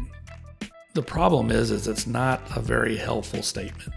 The 0.93 1.03
problem 1.03 1.51
is, 1.51 1.71
is 1.71 1.87
it's 1.87 2.07
not 2.07 2.41
a 2.55 2.61
very 2.61 2.97
helpful 2.97 3.43
statement. 3.43 3.93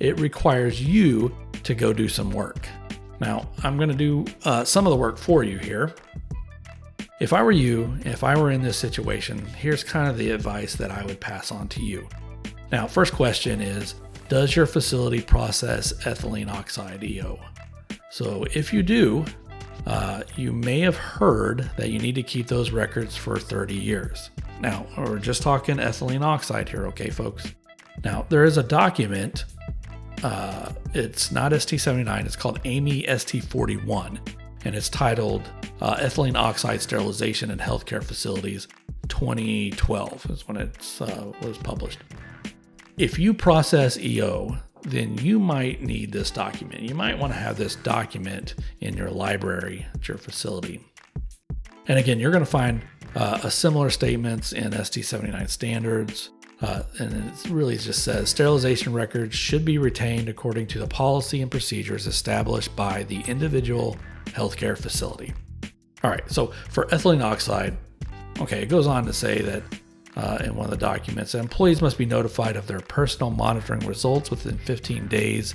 It 0.00 0.20
requires 0.20 0.82
you 0.82 1.34
to 1.62 1.74
go 1.74 1.92
do 1.92 2.08
some 2.08 2.30
work. 2.30 2.68
Now, 3.20 3.48
I'm 3.62 3.76
going 3.76 3.88
to 3.88 3.94
do 3.94 4.24
uh, 4.44 4.64
some 4.64 4.86
of 4.86 4.90
the 4.90 4.96
work 4.96 5.18
for 5.18 5.42
you 5.42 5.58
here. 5.58 5.94
If 7.18 7.32
I 7.32 7.42
were 7.42 7.52
you, 7.52 7.96
if 8.04 8.22
I 8.22 8.36
were 8.36 8.50
in 8.50 8.62
this 8.62 8.76
situation, 8.76 9.44
here's 9.46 9.82
kind 9.82 10.08
of 10.08 10.18
the 10.18 10.30
advice 10.30 10.74
that 10.76 10.90
I 10.90 11.04
would 11.06 11.20
pass 11.20 11.50
on 11.50 11.68
to 11.68 11.82
you. 11.82 12.08
Now, 12.70 12.86
first 12.86 13.14
question 13.14 13.60
is 13.60 13.94
Does 14.28 14.54
your 14.54 14.66
facility 14.66 15.22
process 15.22 15.92
ethylene 16.04 16.50
oxide 16.50 17.02
EO? 17.02 17.38
So 18.10 18.44
if 18.54 18.72
you 18.72 18.82
do, 18.82 19.24
uh, 19.86 20.24
you 20.36 20.52
may 20.52 20.80
have 20.80 20.96
heard 20.96 21.70
that 21.76 21.90
you 21.90 21.98
need 21.98 22.16
to 22.16 22.22
keep 22.22 22.48
those 22.48 22.70
records 22.70 23.16
for 23.16 23.38
30 23.38 23.74
years. 23.74 24.30
Now, 24.60 24.86
we're 24.96 25.18
just 25.18 25.42
talking 25.42 25.76
ethylene 25.76 26.22
oxide 26.22 26.68
here, 26.68 26.86
okay, 26.86 27.10
folks? 27.10 27.54
Now, 28.04 28.26
there 28.28 28.44
is 28.44 28.56
a 28.56 28.62
document. 28.62 29.44
Uh, 30.22 30.72
it's 30.94 31.30
not 31.30 31.52
ST79, 31.52 32.24
it's 32.24 32.36
called 32.36 32.62
AAMI 32.62 33.08
ST41, 33.08 34.18
and 34.64 34.74
it's 34.74 34.88
titled 34.88 35.42
uh, 35.80 35.96
Ethylene 35.96 36.36
Oxide 36.36 36.80
Sterilization 36.80 37.50
in 37.50 37.58
Healthcare 37.58 38.02
Facilities 38.02 38.66
2012, 39.08 40.30
is 40.30 40.48
when 40.48 40.56
it 40.56 41.00
uh, 41.00 41.32
was 41.42 41.58
published. 41.58 42.00
If 42.96 43.18
you 43.18 43.34
process 43.34 43.98
EO, 43.98 44.56
then 44.82 45.18
you 45.18 45.38
might 45.38 45.82
need 45.82 46.12
this 46.12 46.30
document. 46.30 46.82
You 46.82 46.94
might 46.94 47.18
want 47.18 47.32
to 47.32 47.38
have 47.38 47.56
this 47.56 47.76
document 47.76 48.54
in 48.80 48.96
your 48.96 49.10
library 49.10 49.86
at 49.94 50.08
your 50.08 50.16
facility. 50.16 50.80
And 51.88 51.98
again, 51.98 52.18
you're 52.18 52.30
going 52.30 52.44
to 52.44 52.50
find 52.50 52.82
uh, 53.14 53.40
a 53.42 53.50
similar 53.50 53.90
statements 53.90 54.52
in 54.52 54.70
ST79 54.72 55.48
standards. 55.48 56.30
Uh, 56.62 56.82
and 56.98 57.12
it 57.12 57.50
really 57.50 57.76
just 57.76 58.02
says 58.02 58.30
sterilization 58.30 58.92
records 58.92 59.34
should 59.34 59.64
be 59.64 59.76
retained 59.76 60.28
according 60.28 60.66
to 60.66 60.78
the 60.78 60.86
policy 60.86 61.42
and 61.42 61.50
procedures 61.50 62.06
established 62.06 62.74
by 62.74 63.02
the 63.04 63.20
individual 63.22 63.96
healthcare 64.26 64.76
facility. 64.76 65.34
All 66.02 66.10
right, 66.10 66.28
so 66.30 66.52
for 66.70 66.86
ethylene 66.86 67.22
oxide, 67.22 67.76
okay, 68.40 68.62
it 68.62 68.68
goes 68.68 68.86
on 68.86 69.04
to 69.04 69.12
say 69.12 69.42
that 69.42 69.62
uh, 70.16 70.38
in 70.44 70.54
one 70.54 70.64
of 70.64 70.70
the 70.70 70.76
documents. 70.76 71.34
Employees 71.34 71.82
must 71.82 71.98
be 71.98 72.06
notified 72.06 72.56
of 72.56 72.66
their 72.66 72.80
personal 72.80 73.30
monitoring 73.30 73.80
results 73.80 74.30
within 74.30 74.56
15 74.58 75.06
days 75.08 75.54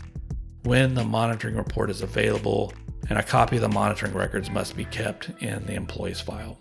when 0.64 0.94
the 0.94 1.04
monitoring 1.04 1.56
report 1.56 1.90
is 1.90 2.02
available, 2.02 2.72
and 3.10 3.18
a 3.18 3.24
copy 3.24 3.56
of 3.56 3.64
the 3.64 3.70
monitoring 3.70 4.14
records 4.14 4.50
must 4.52 4.78
be 4.78 4.86
kept 4.86 5.32
in 5.42 5.66
the 5.66 5.74
employee's 5.74 6.22
file. 6.22 6.61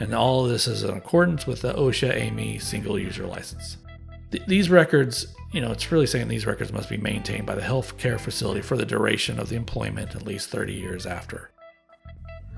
And 0.00 0.14
all 0.14 0.44
of 0.44 0.50
this 0.50 0.66
is 0.66 0.84
in 0.84 0.90
accordance 0.90 1.46
with 1.46 1.62
the 1.62 1.74
OSHA 1.74 2.14
AAMI 2.14 2.62
single 2.62 2.98
user 2.98 3.26
license. 3.26 3.78
Th- 4.30 4.44
these 4.46 4.70
records, 4.70 5.34
you 5.52 5.60
know, 5.60 5.72
it's 5.72 5.90
really 5.90 6.06
saying 6.06 6.28
these 6.28 6.46
records 6.46 6.72
must 6.72 6.88
be 6.88 6.96
maintained 6.96 7.46
by 7.46 7.54
the 7.54 7.62
healthcare 7.62 8.20
facility 8.20 8.60
for 8.60 8.76
the 8.76 8.86
duration 8.86 9.40
of 9.40 9.48
the 9.48 9.56
employment 9.56 10.14
at 10.14 10.26
least 10.26 10.50
30 10.50 10.72
years 10.72 11.06
after. 11.06 11.50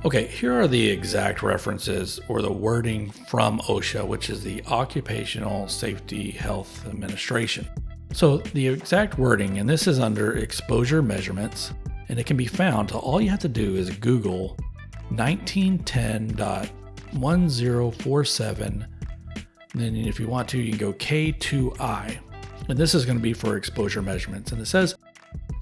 Okay, 0.05 0.27
here 0.27 0.59
are 0.59 0.69
the 0.69 0.89
exact 0.89 1.43
references 1.43 2.21
or 2.29 2.41
the 2.41 2.53
wording 2.53 3.11
from 3.11 3.61
OSHA, 3.61 4.07
which 4.07 4.31
is 4.31 4.43
the 4.43 4.63
Occupational 4.67 5.69
Safety 5.69 6.31
Health 6.31 6.87
Administration. 6.87 7.69
So, 8.13 8.39
the 8.39 8.67
exact 8.67 9.19
wording, 9.19 9.59
and 9.59 9.69
this 9.69 9.87
is 9.87 10.01
under 10.01 10.37
exposure 10.37 11.03
measurements, 11.03 11.73
and 12.09 12.19
it 12.19 12.27
can 12.27 12.37
be 12.37 12.47
found. 12.47 12.91
So 12.91 12.99
all 12.99 13.21
you 13.21 13.31
have 13.31 13.39
to 13.41 13.49
do 13.49 13.77
is 13.77 13.91
Google 13.91 14.57
1910.1047. 17.15 18.87
And 19.73 19.81
then, 19.81 19.95
if 19.97 20.19
you 20.19 20.27
want 20.27 20.49
to, 20.49 20.59
you 20.59 20.71
can 20.71 20.79
go 20.79 20.93
K2I. 20.95 22.19
And 22.69 22.79
this 22.79 22.95
is 22.95 23.05
going 23.05 23.19
to 23.19 23.23
be 23.23 23.33
for 23.33 23.57
exposure 23.57 24.03
measurements. 24.03 24.53
And 24.53 24.61
it 24.61 24.67
says 24.67 24.97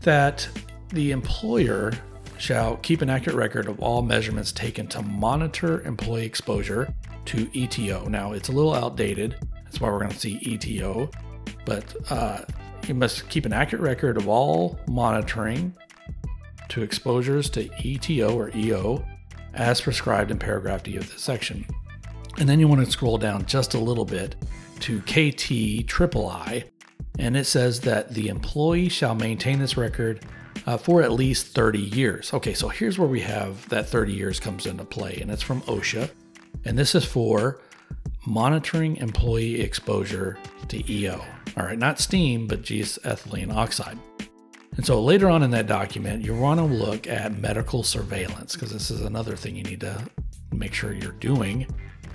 that 0.02 0.48
the 0.90 1.10
employer 1.10 1.92
shall 2.38 2.76
keep 2.76 3.02
an 3.02 3.10
accurate 3.10 3.36
record 3.36 3.66
of 3.66 3.80
all 3.80 4.00
measurements 4.02 4.52
taken 4.52 4.86
to 4.88 5.02
monitor 5.02 5.82
employee 5.82 6.24
exposure 6.24 6.92
to 7.26 7.46
ETO. 7.46 8.08
Now, 8.08 8.32
it's 8.32 8.48
a 8.48 8.52
little 8.52 8.74
outdated. 8.74 9.36
That's 9.64 9.80
why 9.80 9.90
we're 9.90 9.98
going 9.98 10.12
to 10.12 10.18
see 10.18 10.38
ETO. 10.38 11.12
But 11.64 11.94
uh, 12.10 12.44
you 12.86 12.94
must 12.94 13.28
keep 13.28 13.44
an 13.44 13.52
accurate 13.52 13.82
record 13.82 14.16
of 14.16 14.28
all 14.28 14.78
monitoring 14.88 15.74
to 16.68 16.82
exposures 16.82 17.50
to 17.50 17.68
ETO 17.68 18.34
or 18.34 18.50
EO 18.56 19.04
as 19.54 19.80
prescribed 19.80 20.30
in 20.30 20.38
paragraph 20.38 20.82
D 20.82 20.96
of 20.96 21.10
this 21.10 21.22
section. 21.22 21.64
And 22.38 22.48
then 22.48 22.60
you 22.60 22.68
want 22.68 22.84
to 22.84 22.90
scroll 22.90 23.18
down 23.18 23.46
just 23.46 23.74
a 23.74 23.78
little 23.78 24.04
bit 24.04 24.36
to 24.80 25.00
K2 25.00 25.86
triple 25.86 26.28
I, 26.28 26.64
and 27.18 27.36
it 27.36 27.44
says 27.44 27.80
that 27.80 28.14
the 28.14 28.28
employee 28.28 28.88
shall 28.88 29.14
maintain 29.14 29.58
this 29.58 29.76
record 29.76 30.24
uh, 30.66 30.76
for 30.76 31.02
at 31.02 31.12
least 31.12 31.48
30 31.48 31.78
years. 31.78 32.32
Okay, 32.32 32.54
so 32.54 32.68
here's 32.68 32.98
where 32.98 33.08
we 33.08 33.20
have 33.20 33.68
that 33.70 33.88
30 33.88 34.12
years 34.12 34.38
comes 34.38 34.66
into 34.66 34.84
play, 34.84 35.18
and 35.20 35.30
it's 35.30 35.42
from 35.42 35.62
OSHA. 35.62 36.10
And 36.64 36.78
this 36.78 36.94
is 36.94 37.04
for 37.04 37.60
monitoring 38.26 38.96
employee 38.96 39.60
exposure 39.60 40.38
to 40.68 40.92
EO. 40.92 41.24
All 41.56 41.64
right, 41.64 41.78
not 41.78 41.98
steam, 41.98 42.46
but 42.46 42.62
GS 42.62 42.98
ethylene 42.98 43.52
oxide. 43.54 43.98
And 44.78 44.86
so 44.86 45.02
later 45.02 45.28
on 45.28 45.42
in 45.42 45.50
that 45.50 45.66
document, 45.66 46.24
you 46.24 46.34
want 46.36 46.60
to 46.60 46.64
look 46.64 47.08
at 47.08 47.36
medical 47.36 47.82
surveillance 47.82 48.54
because 48.54 48.72
this 48.72 48.92
is 48.92 49.00
another 49.00 49.34
thing 49.34 49.56
you 49.56 49.64
need 49.64 49.80
to 49.80 50.08
make 50.52 50.72
sure 50.72 50.92
you're 50.92 51.10
doing. 51.12 51.66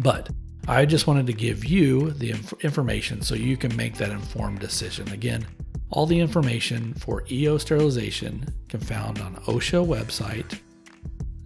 But 0.00 0.30
I 0.68 0.84
just 0.84 1.06
wanted 1.06 1.26
to 1.26 1.32
give 1.32 1.64
you 1.64 2.10
the 2.10 2.30
inf- 2.30 2.52
information 2.62 3.22
so 3.22 3.34
you 3.34 3.56
can 3.56 3.74
make 3.76 3.96
that 3.96 4.10
informed 4.10 4.60
decision. 4.60 5.10
Again, 5.10 5.46
all 5.90 6.04
the 6.06 6.20
information 6.20 6.94
for 6.94 7.24
EO 7.30 7.58
sterilization 7.58 8.46
can 8.68 8.78
found 8.80 9.20
on 9.20 9.36
OSHA 9.46 9.86
website. 9.86 10.60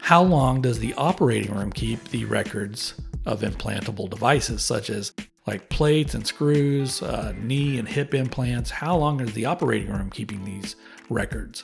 How 0.00 0.22
long 0.22 0.62
does 0.62 0.78
the 0.78 0.94
operating 0.94 1.54
room 1.54 1.70
keep 1.70 2.02
the 2.04 2.24
records 2.24 2.94
of 3.26 3.42
implantable 3.42 4.08
devices 4.08 4.64
such 4.64 4.88
as 4.88 5.12
like 5.46 5.68
plates 5.68 6.14
and 6.14 6.26
screws, 6.26 7.02
uh, 7.02 7.34
knee 7.42 7.78
and 7.78 7.86
hip 7.86 8.14
implants? 8.14 8.70
How 8.70 8.96
long 8.96 9.20
is 9.20 9.34
the 9.34 9.44
operating 9.44 9.92
room 9.92 10.08
keeping 10.08 10.46
these 10.46 10.76
records? 11.10 11.62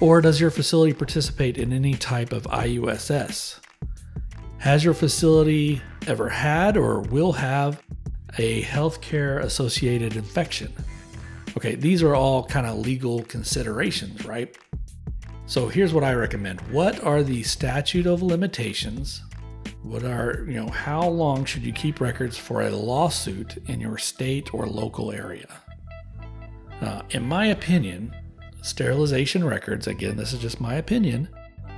Or 0.00 0.22
does 0.22 0.40
your 0.40 0.50
facility 0.50 0.94
participate 0.94 1.58
in 1.58 1.70
any 1.70 1.92
type 1.96 2.32
of 2.32 2.44
IUSS? 2.44 3.60
Has 4.56 4.82
your 4.82 4.94
facility 4.94 5.82
ever 6.06 6.30
had 6.30 6.78
or 6.78 7.00
will 7.00 7.32
have 7.32 7.82
a 8.38 8.62
healthcare 8.62 9.40
associated 9.40 10.16
infection? 10.16 10.72
Okay, 11.56 11.74
these 11.74 12.02
are 12.02 12.14
all 12.14 12.44
kind 12.44 12.66
of 12.66 12.78
legal 12.78 13.22
considerations, 13.24 14.24
right? 14.24 14.56
So 15.46 15.68
here's 15.68 15.92
what 15.92 16.04
I 16.04 16.14
recommend. 16.14 16.60
What 16.72 17.02
are 17.04 17.22
the 17.22 17.42
statute 17.42 18.06
of 18.06 18.22
limitations? 18.22 19.22
What 19.82 20.02
are, 20.02 20.44
you 20.48 20.54
know, 20.54 20.68
how 20.68 21.06
long 21.06 21.44
should 21.44 21.62
you 21.62 21.72
keep 21.72 22.00
records 22.00 22.36
for 22.36 22.62
a 22.62 22.70
lawsuit 22.70 23.58
in 23.66 23.80
your 23.80 23.98
state 23.98 24.52
or 24.54 24.66
local 24.66 25.12
area? 25.12 25.48
Uh, 26.80 27.02
in 27.10 27.22
my 27.22 27.46
opinion, 27.46 28.14
Sterilization 28.64 29.44
records, 29.44 29.86
again, 29.88 30.16
this 30.16 30.32
is 30.32 30.40
just 30.40 30.58
my 30.58 30.76
opinion, 30.76 31.28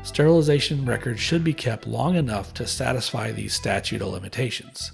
sterilization 0.05 0.87
records 0.87 1.19
should 1.19 1.43
be 1.43 1.53
kept 1.53 1.85
long 1.85 2.15
enough 2.15 2.55
to 2.55 2.65
satisfy 2.65 3.33
these 3.33 3.55
statute 3.55 4.01
of 4.01 4.07
limitations. 4.07 4.93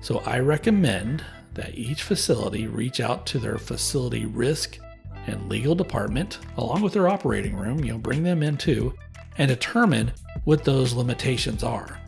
So 0.00 0.20
I 0.26 0.38
recommend 0.38 1.24
that 1.54 1.76
each 1.76 2.02
facility 2.02 2.66
reach 2.66 3.00
out 3.00 3.26
to 3.26 3.38
their 3.38 3.58
facility 3.58 4.26
risk 4.26 4.78
and 5.26 5.48
legal 5.48 5.74
department, 5.74 6.38
along 6.56 6.82
with 6.82 6.92
their 6.92 7.08
operating 7.08 7.56
room, 7.56 7.84
you 7.84 7.92
know, 7.92 7.98
bring 7.98 8.22
them 8.22 8.42
in 8.42 8.56
too, 8.56 8.94
and 9.38 9.48
determine 9.48 10.12
what 10.44 10.64
those 10.64 10.94
limitations 10.94 11.62
are. 11.62 12.00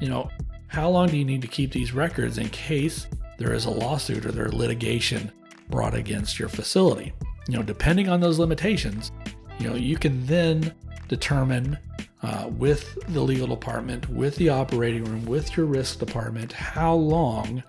You 0.00 0.08
know, 0.08 0.30
how 0.68 0.88
long 0.88 1.08
do 1.08 1.16
you 1.16 1.24
need 1.24 1.42
to 1.42 1.48
keep 1.48 1.72
these 1.72 1.92
records 1.92 2.38
in 2.38 2.48
case 2.50 3.06
there 3.38 3.52
is 3.52 3.64
a 3.64 3.70
lawsuit 3.70 4.24
or 4.24 4.32
there 4.32 4.48
litigation 4.48 5.32
brought 5.68 5.94
against 5.94 6.38
your 6.38 6.48
facility? 6.48 7.12
you 7.50 7.56
know, 7.56 7.62
depending 7.64 8.08
on 8.08 8.20
those 8.20 8.38
limitations, 8.38 9.10
you 9.58 9.68
know, 9.68 9.74
you 9.74 9.96
can 9.96 10.24
then 10.26 10.72
determine 11.08 11.76
uh, 12.22 12.48
with 12.50 12.98
the 13.08 13.20
legal 13.20 13.46
department, 13.46 14.08
with 14.08 14.36
the 14.36 14.48
operating 14.48 15.04
room, 15.04 15.24
with 15.24 15.56
your 15.56 15.66
risk 15.66 15.98
department, 15.98 16.52
how 16.52 16.94
long, 16.94 17.62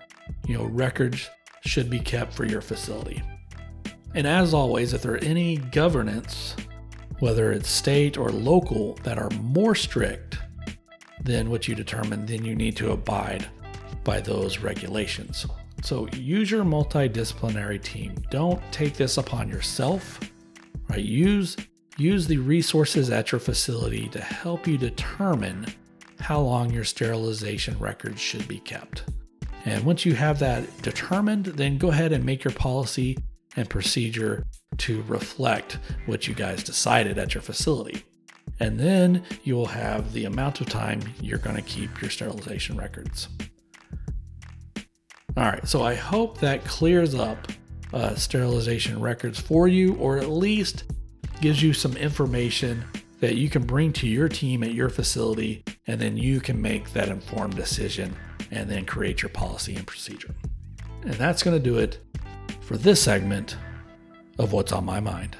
you 0.46 0.56
know, 0.56 0.64
records 0.64 1.28
should 1.64 1.88
be 1.88 2.00
kept 2.00 2.34
for 2.34 2.44
your 2.44 2.60
facility. 2.60 3.22
And 4.14 4.26
as 4.26 4.52
always, 4.52 4.92
if 4.92 5.02
there 5.02 5.14
are 5.14 5.24
any 5.24 5.56
governance, 5.56 6.54
whether 7.20 7.52
it's 7.52 7.70
state 7.70 8.18
or 8.18 8.30
local, 8.30 8.94
that 9.04 9.18
are 9.18 9.30
more 9.40 9.74
strict 9.74 10.38
than 11.22 11.48
what 11.50 11.66
you 11.68 11.74
determine, 11.74 12.26
then 12.26 12.44
you 12.44 12.54
need 12.54 12.76
to 12.76 12.92
abide 12.92 13.46
by 14.04 14.20
those 14.20 14.58
regulations. 14.58 15.46
So 15.82 16.08
use 16.08 16.50
your 16.50 16.64
multidisciplinary 16.64 17.82
team. 17.82 18.14
Don't 18.30 18.60
take 18.70 18.94
this 18.94 19.16
upon 19.16 19.48
yourself. 19.48 20.20
Right? 20.88 21.04
Use 21.04 21.56
use 21.96 22.26
the 22.26 22.38
resources 22.38 23.10
at 23.10 23.32
your 23.32 23.40
facility 23.40 24.08
to 24.08 24.20
help 24.20 24.66
you 24.66 24.78
determine 24.78 25.66
how 26.20 26.40
long 26.40 26.70
your 26.70 26.84
sterilization 26.84 27.78
records 27.78 28.20
should 28.20 28.46
be 28.48 28.58
kept. 28.58 29.04
And 29.64 29.84
once 29.84 30.04
you 30.04 30.14
have 30.14 30.38
that 30.40 30.82
determined, 30.82 31.46
then 31.46 31.78
go 31.78 31.88
ahead 31.88 32.12
and 32.12 32.24
make 32.24 32.44
your 32.44 32.54
policy 32.54 33.16
and 33.56 33.68
procedure 33.68 34.44
to 34.78 35.02
reflect 35.02 35.78
what 36.06 36.26
you 36.26 36.34
guys 36.34 36.62
decided 36.62 37.18
at 37.18 37.34
your 37.34 37.42
facility. 37.42 38.04
And 38.60 38.78
then 38.78 39.22
you 39.44 39.54
will 39.54 39.66
have 39.66 40.12
the 40.12 40.24
amount 40.24 40.60
of 40.60 40.68
time 40.68 41.00
you're 41.20 41.38
going 41.38 41.56
to 41.56 41.62
keep 41.62 42.00
your 42.00 42.10
sterilization 42.10 42.76
records. 42.76 43.28
All 45.36 45.44
right, 45.44 45.66
so 45.66 45.82
I 45.82 45.94
hope 45.94 46.38
that 46.40 46.64
clears 46.64 47.14
up 47.14 47.48
uh, 47.92 48.14
sterilization 48.14 49.00
records 49.00 49.40
for 49.40 49.68
you, 49.68 49.94
or 49.96 50.18
at 50.18 50.28
least 50.28 50.84
gives 51.40 51.62
you 51.62 51.72
some 51.72 51.96
information 51.96 52.84
that 53.20 53.36
you 53.36 53.48
can 53.48 53.64
bring 53.64 53.92
to 53.92 54.08
your 54.08 54.28
team 54.28 54.64
at 54.64 54.74
your 54.74 54.88
facility, 54.88 55.64
and 55.86 56.00
then 56.00 56.16
you 56.16 56.40
can 56.40 56.60
make 56.60 56.92
that 56.92 57.08
informed 57.08 57.54
decision 57.54 58.16
and 58.50 58.68
then 58.68 58.84
create 58.84 59.22
your 59.22 59.28
policy 59.28 59.76
and 59.76 59.86
procedure. 59.86 60.34
And 61.02 61.14
that's 61.14 61.42
going 61.42 61.56
to 61.56 61.62
do 61.62 61.78
it 61.78 61.98
for 62.60 62.76
this 62.76 63.00
segment 63.00 63.56
of 64.38 64.52
What's 64.52 64.72
on 64.72 64.84
My 64.84 64.98
Mind. 64.98 65.36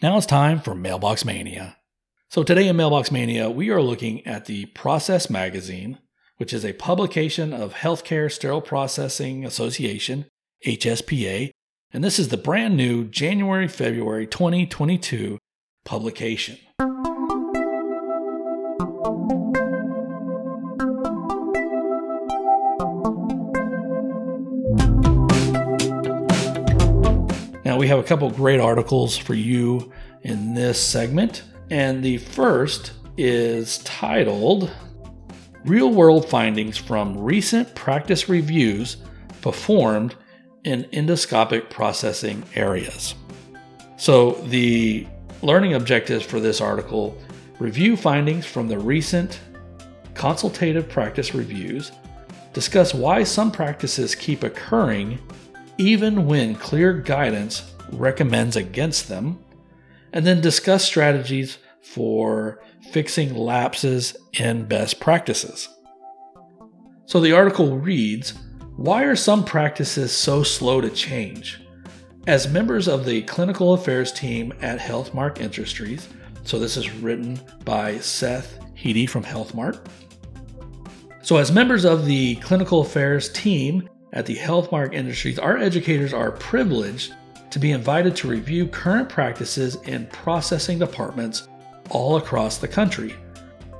Now 0.00 0.16
it's 0.16 0.26
time 0.26 0.60
for 0.60 0.74
Mailbox 0.74 1.24
Mania. 1.24 1.77
So, 2.30 2.42
today 2.42 2.68
in 2.68 2.76
Mailbox 2.76 3.10
Mania, 3.10 3.48
we 3.48 3.70
are 3.70 3.80
looking 3.80 4.26
at 4.26 4.44
the 4.44 4.66
Process 4.66 5.30
Magazine, 5.30 5.96
which 6.36 6.52
is 6.52 6.62
a 6.62 6.74
publication 6.74 7.54
of 7.54 7.72
Healthcare 7.72 8.30
Sterile 8.30 8.60
Processing 8.60 9.46
Association, 9.46 10.26
HSPA, 10.66 11.50
and 11.90 12.04
this 12.04 12.18
is 12.18 12.28
the 12.28 12.36
brand 12.36 12.76
new 12.76 13.06
January 13.06 13.66
February 13.66 14.26
2022 14.26 15.38
publication. 15.86 16.58
Now, 27.64 27.78
we 27.78 27.88
have 27.88 27.98
a 27.98 28.04
couple 28.04 28.30
great 28.30 28.60
articles 28.60 29.16
for 29.16 29.32
you 29.32 29.90
in 30.20 30.52
this 30.52 30.78
segment, 30.78 31.42
and 31.70 32.02
the 32.02 32.18
first 32.18 32.92
is 33.16 33.78
titled 33.78 34.70
Real 35.64 35.90
World 35.90 36.28
Findings 36.28 36.76
from 36.76 37.18
Recent 37.18 37.74
Practice 37.74 38.28
Reviews 38.28 38.98
Performed 39.42 40.14
in 40.64 40.84
Endoscopic 40.84 41.70
Processing 41.70 42.44
Areas. 42.54 43.14
So, 43.96 44.32
the 44.46 45.06
learning 45.42 45.74
objectives 45.74 46.24
for 46.24 46.40
this 46.40 46.60
article 46.60 47.16
review 47.58 47.96
findings 47.96 48.46
from 48.46 48.68
the 48.68 48.78
recent 48.78 49.40
consultative 50.14 50.88
practice 50.88 51.34
reviews, 51.34 51.92
discuss 52.52 52.92
why 52.92 53.22
some 53.22 53.50
practices 53.50 54.14
keep 54.14 54.42
occurring 54.42 55.18
even 55.78 56.26
when 56.26 56.56
clear 56.56 56.92
guidance 56.92 57.72
recommends 57.92 58.56
against 58.56 59.08
them, 59.08 59.38
and 60.12 60.26
then 60.26 60.40
discuss 60.40 60.84
strategies 60.84 61.58
for 61.82 62.62
fixing 62.92 63.34
lapses 63.34 64.16
in 64.34 64.64
best 64.64 65.00
practices. 65.00 65.68
So 67.06 67.20
the 67.20 67.32
article 67.32 67.78
reads 67.78 68.34
Why 68.76 69.04
are 69.04 69.16
some 69.16 69.44
practices 69.44 70.12
so 70.12 70.42
slow 70.42 70.80
to 70.80 70.90
change? 70.90 71.60
As 72.26 72.46
members 72.46 72.88
of 72.88 73.06
the 73.06 73.22
clinical 73.22 73.72
affairs 73.72 74.12
team 74.12 74.52
at 74.60 74.78
Healthmark 74.78 75.40
Industries, 75.40 76.08
so 76.44 76.58
this 76.58 76.76
is 76.76 76.92
written 76.92 77.40
by 77.64 77.98
Seth 77.98 78.58
Hendee 78.74 79.08
from 79.08 79.24
Healthmark. 79.24 79.86
So, 81.22 81.36
as 81.36 81.52
members 81.52 81.84
of 81.84 82.06
the 82.06 82.36
clinical 82.36 82.80
affairs 82.80 83.30
team 83.32 83.88
at 84.12 84.26
the 84.26 84.36
Healthmark 84.36 84.94
Industries, 84.94 85.38
our 85.38 85.58
educators 85.58 86.12
are 86.12 86.32
privileged 86.32 87.14
to 87.50 87.58
be 87.58 87.72
invited 87.72 88.14
to 88.16 88.28
review 88.28 88.66
current 88.66 89.08
practices 89.08 89.76
in 89.84 90.06
processing 90.06 90.78
departments 90.78 91.48
all 91.90 92.16
across 92.16 92.58
the 92.58 92.68
country. 92.68 93.14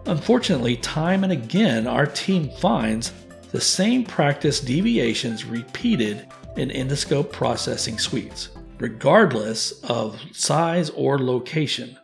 Unfortunately, 0.06 0.76
time 0.76 1.22
and 1.22 1.32
again, 1.32 1.86
our 1.86 2.06
team 2.06 2.50
finds 2.58 3.12
the 3.52 3.60
same 3.60 4.04
practice 4.04 4.60
deviations 4.60 5.44
repeated 5.44 6.26
in 6.56 6.70
endoscope 6.70 7.30
processing 7.30 7.98
suites, 7.98 8.50
regardless 8.78 9.72
of 9.84 10.20
size 10.32 10.90
or 10.90 11.18
location. 11.18 11.96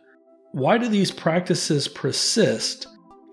Why 0.51 0.77
do 0.77 0.87
these 0.87 1.11
practices 1.11 1.87
persist 1.87 2.87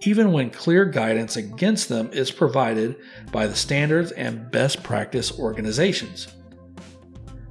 even 0.05 0.33
when 0.33 0.51
clear 0.51 0.85
guidance 0.85 1.37
against 1.37 1.89
them 1.89 2.11
is 2.13 2.31
provided 2.31 2.97
by 3.31 3.47
the 3.47 3.55
standards 3.55 4.11
and 4.13 4.51
best 4.51 4.83
practice 4.83 5.39
organizations? 5.39 6.29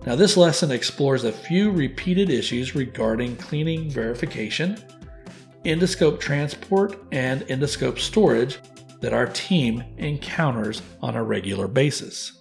Now, 0.06 0.16
this 0.16 0.36
lesson 0.36 0.72
explores 0.72 1.24
a 1.24 1.32
few 1.32 1.70
repeated 1.70 2.32
issues 2.32 2.74
regarding 2.74 3.36
cleaning 3.36 3.90
verification, 3.90 4.78
endoscope 5.64 6.20
transport, 6.20 6.98
and 7.12 7.42
endoscope 7.42 8.00
storage 8.00 8.58
that 9.00 9.14
our 9.14 9.28
team 9.28 9.84
encounters 9.98 10.82
on 11.02 11.16
a 11.16 11.24
regular 11.24 11.68
basis. 11.68 12.34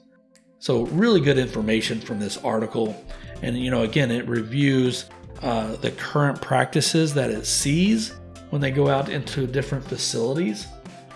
So, 0.59 0.87
really 0.87 1.20
good 1.20 1.37
information 1.37 2.01
from 2.01 2.18
this 2.18 2.38
article. 2.38 3.05
And, 3.42 3.59
you 3.59 3.70
know, 3.70 3.83
again, 3.83 4.11
it 4.11 4.27
reviews 4.27 5.07
uh, 5.42 5.77
the 5.77 5.90
current 5.92 6.40
practices 6.40 7.12
that 7.14 7.31
it 7.31 7.46
sees 7.46 8.14
when 8.51 8.61
they 8.61 8.70
go 8.70 8.88
out 8.88 9.09
into 9.11 9.46
different 9.46 9.85
facilities. 9.85 10.66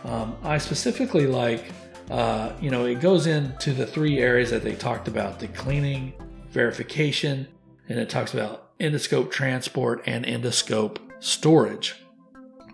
Um, 0.05 0.37
I 0.43 0.59
specifically 0.59 1.27
like, 1.27 1.73
uh, 2.11 2.53
you 2.61 2.71
know, 2.71 2.85
it 2.85 3.01
goes 3.01 3.27
into 3.27 3.73
the 3.73 3.87
three 3.87 4.19
areas 4.19 4.51
that 4.51 4.63
they 4.63 4.75
talked 4.75 5.09
about 5.09 5.39
the 5.39 5.49
cleaning, 5.49 6.13
verification, 6.55 7.49
and 7.89 7.99
it 7.99 8.09
talks 8.09 8.33
about 8.33 8.79
endoscope 8.79 9.31
transport 9.31 10.03
and 10.07 10.25
endoscope 10.25 10.97
storage. 11.21 11.97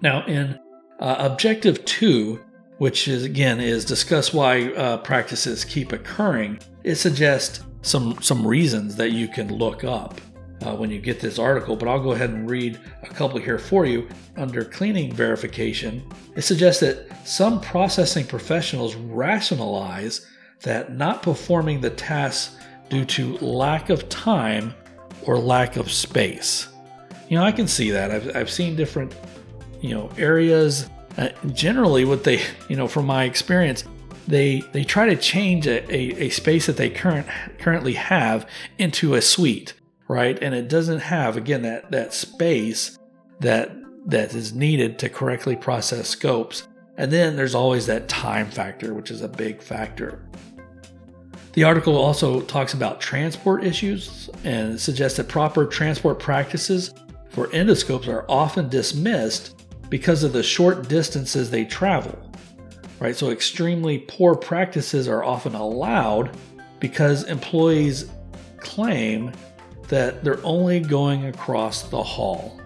Now, 0.00 0.24
in 0.26 0.58
uh, 1.00 1.16
objective 1.18 1.84
two, 1.84 2.40
which 2.78 3.08
is 3.08 3.24
again 3.24 3.60
is 3.60 3.84
discuss 3.84 4.32
why 4.32 4.72
uh, 4.72 4.98
practices 4.98 5.64
keep 5.64 5.92
occurring. 5.92 6.60
It 6.84 6.94
suggests 6.94 7.64
some 7.82 8.20
some 8.22 8.46
reasons 8.46 8.96
that 8.96 9.10
you 9.10 9.28
can 9.28 9.52
look 9.52 9.84
up 9.84 10.20
uh, 10.62 10.74
when 10.74 10.90
you 10.90 11.00
get 11.00 11.20
this 11.20 11.38
article. 11.38 11.76
But 11.76 11.88
I'll 11.88 12.02
go 12.02 12.12
ahead 12.12 12.30
and 12.30 12.48
read 12.48 12.78
a 13.02 13.08
couple 13.08 13.38
here 13.38 13.58
for 13.58 13.84
you. 13.84 14.08
Under 14.36 14.64
cleaning 14.64 15.12
verification, 15.12 16.02
it 16.36 16.42
suggests 16.42 16.80
that 16.80 17.26
some 17.26 17.60
processing 17.60 18.26
professionals 18.26 18.94
rationalize 18.94 20.26
that 20.62 20.94
not 20.94 21.22
performing 21.22 21.80
the 21.80 21.90
tasks 21.90 22.56
due 22.90 23.04
to 23.06 23.38
lack 23.38 23.88
of 23.88 24.08
time 24.08 24.74
or 25.22 25.38
lack 25.38 25.76
of 25.76 25.90
space. 25.90 26.68
You 27.28 27.38
know, 27.38 27.44
I 27.44 27.52
can 27.52 27.66
see 27.66 27.90
that. 27.90 28.10
I've, 28.10 28.36
I've 28.36 28.50
seen 28.50 28.76
different, 28.76 29.14
you 29.80 29.94
know, 29.94 30.10
areas 30.18 30.90
uh, 31.18 31.28
generally 31.52 32.04
what 32.04 32.24
they 32.24 32.40
you 32.68 32.76
know 32.76 32.86
from 32.86 33.04
my 33.04 33.24
experience 33.24 33.84
they 34.28 34.60
they 34.72 34.84
try 34.84 35.06
to 35.06 35.16
change 35.16 35.66
a, 35.66 35.82
a, 35.92 36.26
a, 36.26 36.28
space 36.30 36.66
that 36.66 36.76
they 36.76 36.88
current 36.88 37.26
currently 37.58 37.94
have 37.94 38.48
into 38.78 39.14
a 39.14 39.20
suite 39.20 39.74
right 40.08 40.38
and 40.40 40.54
it 40.54 40.68
doesn't 40.68 41.00
have 41.00 41.36
again 41.36 41.62
that 41.62 41.90
that 41.90 42.14
space 42.14 42.96
that 43.40 43.72
that 44.06 44.32
is 44.34 44.54
needed 44.54 44.98
to 44.98 45.08
correctly 45.08 45.56
process 45.56 46.08
scopes 46.08 46.68
and 46.96 47.10
then 47.10 47.34
there's 47.34 47.54
always 47.54 47.86
that 47.86 48.08
time 48.08 48.48
factor 48.48 48.94
which 48.94 49.10
is 49.10 49.20
a 49.20 49.28
big 49.28 49.60
factor 49.60 50.24
the 51.52 51.64
article 51.64 51.96
also 51.96 52.40
talks 52.42 52.74
about 52.74 53.00
transport 53.00 53.64
issues 53.64 54.30
and 54.44 54.80
suggests 54.80 55.16
that 55.16 55.28
proper 55.28 55.66
transport 55.66 56.18
practices 56.18 56.94
for 57.30 57.48
endoscopes 57.48 58.06
are 58.06 58.24
often 58.28 58.68
dismissed 58.68 59.64
because 59.88 60.22
of 60.22 60.32
the 60.32 60.42
short 60.42 60.88
distances 60.88 61.50
they 61.50 61.64
travel. 61.64 62.16
Right? 63.00 63.16
So 63.16 63.30
extremely 63.30 63.98
poor 63.98 64.34
practices 64.34 65.08
are 65.08 65.24
often 65.24 65.54
allowed 65.54 66.36
because 66.78 67.24
employees 67.24 68.10
claim 68.58 69.32
that 69.88 70.22
they're 70.22 70.44
only 70.44 70.78
going 70.78 71.26
across 71.26 71.82
the 71.84 72.02
hall. 72.02 72.60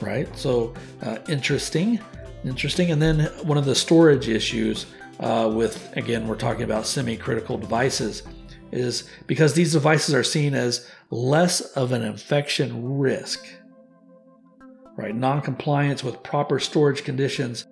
Right? 0.00 0.28
So 0.38 0.72
uh, 1.02 1.18
interesting, 1.28 2.00
interesting. 2.44 2.90
And 2.90 3.02
then 3.02 3.24
one 3.42 3.58
of 3.58 3.66
the 3.66 3.74
storage 3.74 4.28
issues 4.28 4.86
uh, 5.22 5.48
with, 5.48 5.96
again, 5.96 6.28
we're 6.28 6.36
talking 6.36 6.64
about 6.64 6.86
semi 6.86 7.16
critical 7.16 7.56
devices, 7.56 8.22
is 8.70 9.08
because 9.26 9.54
these 9.54 9.72
devices 9.72 10.14
are 10.14 10.22
seen 10.22 10.54
as 10.54 10.90
less 11.10 11.60
of 11.60 11.92
an 11.92 12.02
infection 12.02 12.98
risk 12.98 13.46
right? 14.96 15.14
Non-compliance 15.14 16.04
with 16.04 16.22
proper 16.22 16.58
storage 16.58 17.04
conditions 17.04 17.66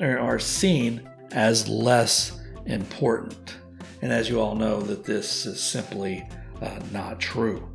are, 0.00 0.38
seen 0.38 1.08
as 1.32 1.68
less 1.68 2.40
important. 2.66 3.56
And 4.00 4.12
as 4.12 4.28
you 4.28 4.40
all 4.40 4.54
know, 4.54 4.80
that 4.80 5.04
this 5.04 5.46
is 5.46 5.60
simply 5.60 6.26
uh, 6.60 6.80
not 6.92 7.20
true. 7.20 7.68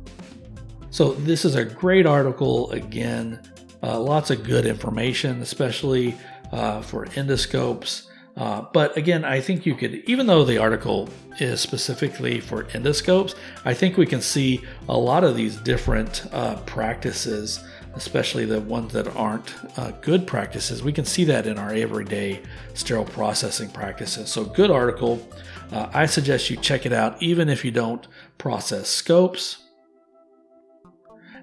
So 0.90 1.12
this 1.12 1.44
is 1.44 1.54
a 1.54 1.64
great 1.64 2.06
article. 2.06 2.70
Again, 2.70 3.40
uh, 3.82 3.98
lots 3.98 4.30
of 4.30 4.42
good 4.42 4.66
information, 4.66 5.40
especially 5.42 6.16
uh, 6.52 6.82
for 6.82 7.06
endoscopes. 7.06 8.07
Uh, 8.38 8.64
but 8.72 8.96
again, 8.96 9.24
I 9.24 9.40
think 9.40 9.66
you 9.66 9.74
could, 9.74 9.96
even 10.06 10.28
though 10.28 10.44
the 10.44 10.58
article 10.58 11.10
is 11.40 11.60
specifically 11.60 12.38
for 12.38 12.64
endoscopes, 12.64 13.34
I 13.64 13.74
think 13.74 13.96
we 13.96 14.06
can 14.06 14.22
see 14.22 14.64
a 14.88 14.96
lot 14.96 15.24
of 15.24 15.36
these 15.36 15.56
different 15.56 16.24
uh, 16.32 16.56
practices 16.60 17.62
especially 17.94 18.44
the 18.44 18.60
ones 18.60 18.92
that 18.92 19.08
aren't 19.16 19.54
uh, 19.76 19.90
good 20.02 20.24
practices. 20.24 20.84
We 20.84 20.92
can 20.92 21.04
see 21.04 21.24
that 21.24 21.46
in 21.46 21.58
our 21.58 21.72
everyday 21.72 22.40
sterile 22.74 23.04
processing 23.04 23.70
practices. 23.70 24.30
So, 24.30 24.44
good 24.44 24.70
article. 24.70 25.28
Uh, 25.72 25.88
I 25.92 26.06
suggest 26.06 26.48
you 26.48 26.56
check 26.56 26.86
it 26.86 26.92
out, 26.92 27.20
even 27.20 27.48
if 27.48 27.64
you 27.64 27.72
don't 27.72 28.06
process 28.38 28.88
scopes. 28.88 29.58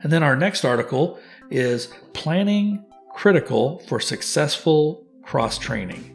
And 0.01 0.13
then 0.13 0.23
our 0.23 0.35
next 0.35 0.63
article 0.63 1.19
is 1.49 1.89
planning 2.13 2.85
critical 3.13 3.79
for 3.87 3.99
successful 3.99 5.05
cross 5.23 5.57
training. 5.57 6.14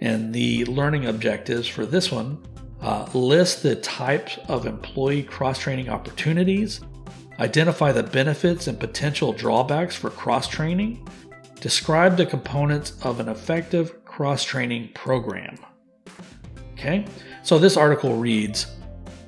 And 0.00 0.32
the 0.32 0.64
learning 0.64 1.06
objectives 1.06 1.68
for 1.68 1.84
this 1.84 2.10
one 2.10 2.42
uh, 2.80 3.06
list 3.12 3.62
the 3.62 3.76
types 3.76 4.38
of 4.48 4.66
employee 4.66 5.22
cross 5.22 5.58
training 5.58 5.88
opportunities, 5.88 6.80
identify 7.38 7.92
the 7.92 8.02
benefits 8.02 8.66
and 8.66 8.80
potential 8.80 9.32
drawbacks 9.32 9.94
for 9.94 10.10
cross 10.10 10.48
training, 10.48 11.06
describe 11.60 12.16
the 12.16 12.24
components 12.24 12.94
of 13.02 13.20
an 13.20 13.28
effective 13.28 14.04
cross 14.04 14.44
training 14.44 14.90
program. 14.94 15.58
Okay, 16.72 17.04
so 17.42 17.58
this 17.58 17.76
article 17.76 18.16
reads, 18.16 18.66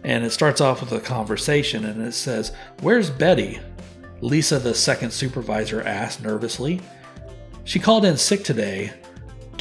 and 0.05 0.25
it 0.25 0.31
starts 0.31 0.63
off 0.63 0.81
with 0.81 0.93
a 0.93 1.01
conversation 1.01 1.85
and 1.85 2.01
it 2.01 2.13
says, 2.13 2.53
Where's 2.81 3.11
Betty? 3.11 3.61
Lisa, 4.23 4.59
the 4.59 4.75
second 4.75 5.13
supervisor, 5.13 5.83
asked 5.83 6.23
nervously. 6.23 6.81
She 7.65 7.79
called 7.79 8.05
in 8.05 8.17
sick 8.17 8.45
today. 8.45 8.93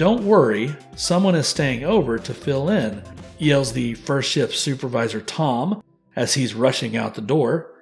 Don't 0.02 0.24
worry, 0.24 0.76
someone 0.96 1.36
is 1.36 1.48
staying 1.48 1.84
over 1.84 2.18
to 2.18 2.34
fill 2.34 2.72
in, 2.72 3.04
yells 3.38 3.72
the 3.72 3.94
first 3.94 4.32
shift 4.32 4.56
supervisor 4.56 5.22
Tom 5.22 5.84
as 6.16 6.34
he's 6.34 6.56
rushing 6.56 6.98
out 6.98 7.14
the 7.14 7.22
door. 7.22 7.76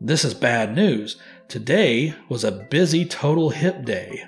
This 0.00 0.24
is 0.24 0.34
bad 0.34 0.74
news. 0.74 1.18
Today 1.46 2.16
was 2.28 2.42
a 2.42 2.66
busy 2.68 3.04
total 3.04 3.50
hip 3.50 3.84
day, 3.84 4.24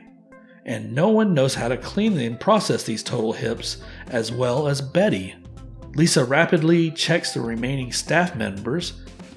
and 0.65 0.95
no 0.95 1.09
one 1.09 1.35
knows 1.35 1.57
how 1.57 1.67
to 1.67 1.77
clean 1.77 2.17
and 2.21 2.39
process 2.39 2.85
these 2.85 3.03
total 3.03 3.33
hips 3.33 3.79
as 4.11 4.31
well 4.31 4.69
as 4.69 4.81
Betty. 4.81 5.35
Lisa 5.97 6.25
rapidly 6.25 6.93
checks 6.93 7.35
the 7.35 7.41
remaining 7.41 7.91
staff 7.91 8.37
members, 8.37 8.93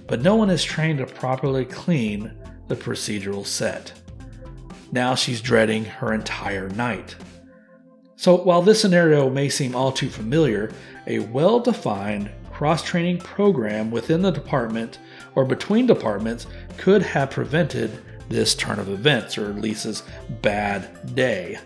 but 0.05 0.21
no 0.21 0.35
one 0.35 0.51
is 0.51 0.63
trained 0.63 0.99
to 0.99 1.07
properly 1.07 1.65
clean 1.65 2.31
the 2.67 2.75
procedural 2.75 3.43
set. 3.43 3.91
Now 4.91 5.15
she's 5.15 5.41
dreading 5.41 5.83
her 5.83 6.13
entire 6.13 6.69
night. 6.69 7.15
So, 8.19 8.35
while 8.35 8.63
this 8.63 8.81
scenario 8.81 9.29
may 9.29 9.47
seem 9.47 9.75
all 9.75 9.91
too 9.91 10.09
familiar, 10.09 10.71
a 11.05 11.19
well 11.19 11.59
defined 11.59 12.31
cross 12.51 12.83
training 12.83 13.19
program 13.19 13.91
within 13.91 14.23
the 14.23 14.31
department 14.31 14.97
or 15.35 15.45
between 15.45 15.85
departments 15.85 16.47
could 16.77 17.03
have 17.03 17.29
prevented 17.29 18.03
this 18.27 18.55
turn 18.55 18.79
of 18.79 18.89
events 18.89 19.37
or 19.37 19.53
Lisa's 19.53 20.01
bad 20.41 21.15
day. 21.15 21.59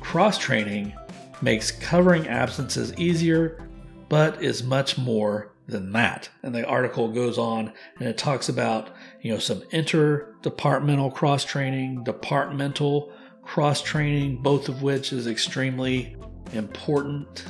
Cross 0.00 0.38
training 0.38 0.92
makes 1.40 1.70
covering 1.70 2.28
absences 2.28 2.92
easier 2.98 3.66
but 4.10 4.42
is 4.42 4.62
much 4.62 4.98
more 4.98 5.52
than 5.66 5.90
that. 5.92 6.28
And 6.42 6.54
the 6.54 6.66
article 6.66 7.08
goes 7.08 7.38
on 7.38 7.72
and 7.98 8.08
it 8.08 8.18
talks 8.18 8.50
about, 8.50 8.90
you 9.22 9.32
know, 9.32 9.38
some 9.38 9.62
interdepartmental 9.72 11.14
cross 11.14 11.44
training, 11.44 12.04
departmental 12.04 13.10
cross 13.46 13.80
training, 13.80 14.36
both 14.36 14.68
of 14.68 14.82
which 14.82 15.12
is 15.12 15.26
extremely 15.26 16.16
important. 16.52 17.44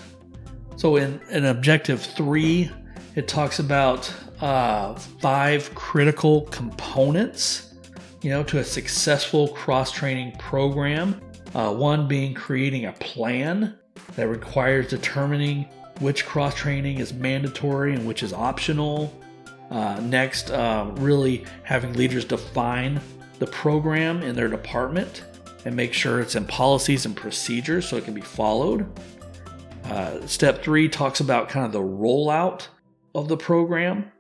So 0.77 0.97
in, 0.97 1.21
objective 1.47 2.03
three, 2.03 2.71
it 3.15 3.27
talks 3.27 3.59
about 3.59 4.13
uh, 4.41 4.95
five 4.95 5.75
critical 5.75 6.43
components, 6.43 7.75
you 8.21 8.31
know, 8.31 8.45
to 8.45 8.59
a 8.59 8.65
successful 8.65 9.49
cross 9.49 9.91
training 9.91 10.37
program. 10.39 11.21
Uh, 11.55 11.73
one 11.73 12.07
being 12.07 12.35
creating 12.35 12.85
a 12.85 12.93
plan 12.93 13.79
that 14.17 14.29
requires 14.29 14.89
determining 14.89 15.63
which 16.01 16.27
cross 16.27 16.55
training 16.55 16.99
is 16.99 17.15
mandatory 17.15 17.95
and 17.95 18.07
which 18.07 18.23
is 18.23 18.35
optional. 18.35 19.19
Uh, 19.71 19.99
next, 20.01 20.51
uh, 20.51 20.91
really 20.97 21.45
having 21.63 21.95
leaders 21.95 22.25
define 22.27 23.01
the 23.39 23.47
program 23.47 24.23
in 24.23 24.37
their 24.37 24.49
department 24.49 25.25
and 25.67 25.75
make 25.75 25.93
sure 25.93 26.21
it's 26.21 26.37
in 26.37 26.45
policies 26.45 27.05
and 27.07 27.17
procedures 27.17 27.89
so 27.89 27.97
it 27.97 28.05
can 28.05 28.15
be 28.15 28.21
followed. 28.21 28.87
Uh, 29.85 30.25
step 30.25 30.63
three 30.63 30.89
talks 30.89 31.19
about 31.19 31.49
kind 31.49 31.67
of 31.67 31.73
the 31.73 31.81
rollout 31.81 32.69
of 33.17 33.27
the 33.27 33.37
program. 33.37 34.13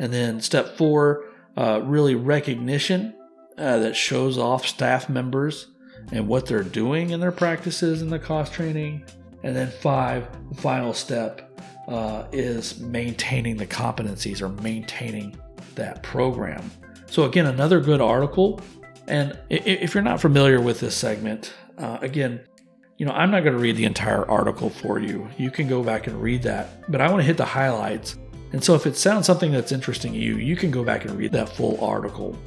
And 0.00 0.12
then 0.12 0.40
step 0.40 0.76
four, 0.76 1.26
uh, 1.56 1.82
really 1.84 2.16
recognition 2.16 3.14
uh, 3.56 3.78
that 3.78 3.94
shows 3.94 4.36
off 4.38 4.66
staff 4.66 5.08
members 5.08 5.68
and 6.10 6.26
what 6.26 6.46
they're 6.46 6.64
doing 6.64 7.10
in 7.10 7.20
their 7.20 7.30
practices 7.30 8.02
in 8.02 8.10
the 8.10 8.18
cost 8.18 8.52
training. 8.52 9.04
And 9.44 9.54
then 9.54 9.70
five, 9.70 10.26
the 10.48 10.60
final 10.60 10.92
step 10.92 11.48
uh, 11.86 12.24
is 12.32 12.80
maintaining 12.80 13.56
the 13.56 13.68
competencies 13.68 14.42
or 14.42 14.48
maintaining 14.48 15.36
that 15.76 16.02
program. 16.02 16.68
So, 17.06 17.22
again, 17.22 17.46
another 17.46 17.78
good 17.80 18.00
article. 18.00 18.60
And 19.08 19.38
if 19.50 19.94
you're 19.94 20.02
not 20.02 20.20
familiar 20.20 20.60
with 20.60 20.80
this 20.80 20.96
segment, 20.96 21.52
uh, 21.78 21.98
again, 22.00 22.40
you 22.98 23.06
know, 23.06 23.12
I'm 23.12 23.30
not 23.30 23.42
going 23.42 23.54
to 23.54 23.58
read 23.58 23.76
the 23.76 23.84
entire 23.84 24.28
article 24.30 24.70
for 24.70 24.98
you. 24.98 25.28
You 25.36 25.50
can 25.50 25.68
go 25.68 25.82
back 25.82 26.06
and 26.06 26.22
read 26.22 26.42
that, 26.44 26.90
but 26.90 27.00
I 27.00 27.10
want 27.10 27.20
to 27.20 27.26
hit 27.26 27.36
the 27.36 27.44
highlights. 27.44 28.16
And 28.52 28.62
so, 28.62 28.74
if 28.74 28.86
it 28.86 28.96
sounds 28.96 29.26
something 29.26 29.50
that's 29.50 29.72
interesting 29.72 30.12
to 30.12 30.18
you, 30.18 30.36
you 30.36 30.56
can 30.56 30.70
go 30.70 30.84
back 30.84 31.04
and 31.04 31.16
read 31.16 31.32
that 31.32 31.48
full 31.48 31.82
article. 31.84 32.38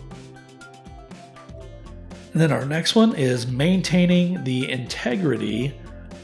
And 2.31 2.41
then 2.41 2.51
our 2.51 2.65
next 2.65 2.95
one 2.95 3.15
is 3.15 3.47
maintaining 3.47 4.43
the 4.43 4.69
integrity 4.69 5.73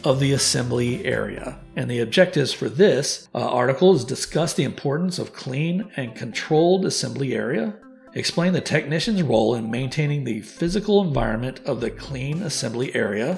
of 0.04 0.20
the 0.20 0.34
assembly 0.34 1.06
area. 1.06 1.60
And 1.76 1.90
the 1.90 2.00
objectives 2.00 2.54
for 2.54 2.70
this 2.70 3.30
uh, 3.34 3.40
article 3.40 3.96
is 3.96 4.04
discuss 4.04 4.54
the 4.54 4.64
importance 4.64 5.20
of 5.20 5.34
clean 5.34 5.90
and 5.96 6.16
controlled 6.16 6.86
assembly 6.86 7.34
area, 7.34 7.74
explain 8.14 8.54
the 8.54 8.62
technician's 8.62 9.24
role 9.24 9.56
in 9.56 9.72
maintaining 9.72 10.24
the 10.24 10.42
physical 10.42 11.02
environment 11.02 11.62
of 11.66 11.80
the 11.80 11.92
clean 11.92 12.42
assembly 12.44 12.94
area, 12.96 13.38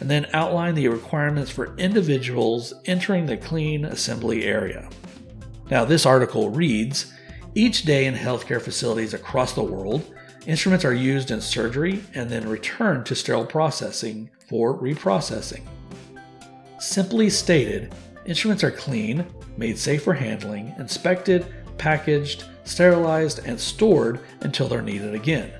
and 0.00 0.10
then 0.10 0.26
outline 0.32 0.74
the 0.74 0.88
requirements 0.88 1.50
for 1.50 1.76
individuals 1.76 2.74
entering 2.86 3.26
the 3.26 3.36
clean 3.36 3.84
assembly 3.84 4.44
area. 4.44 4.88
Now, 5.70 5.84
this 5.84 6.06
article 6.06 6.50
reads 6.50 7.12
Each 7.54 7.82
day 7.82 8.06
in 8.06 8.14
healthcare 8.14 8.60
facilities 8.60 9.14
across 9.14 9.52
the 9.52 9.62
world, 9.62 10.14
instruments 10.46 10.84
are 10.84 10.94
used 10.94 11.30
in 11.30 11.40
surgery 11.40 12.02
and 12.14 12.28
then 12.28 12.48
returned 12.48 13.06
to 13.06 13.14
sterile 13.14 13.46
processing 13.46 14.30
for 14.48 14.76
reprocessing. 14.76 15.62
Simply 16.80 17.28
stated, 17.28 17.94
instruments 18.24 18.64
are 18.64 18.70
clean, 18.70 19.26
made 19.56 19.78
safe 19.78 20.02
for 20.02 20.14
handling, 20.14 20.74
inspected, 20.78 21.46
packaged, 21.80 22.44
sterilized, 22.64 23.40
and 23.46 23.58
stored 23.58 24.20
until 24.42 24.68
they're 24.68 24.82
needed 24.82 25.14
again. 25.14 25.50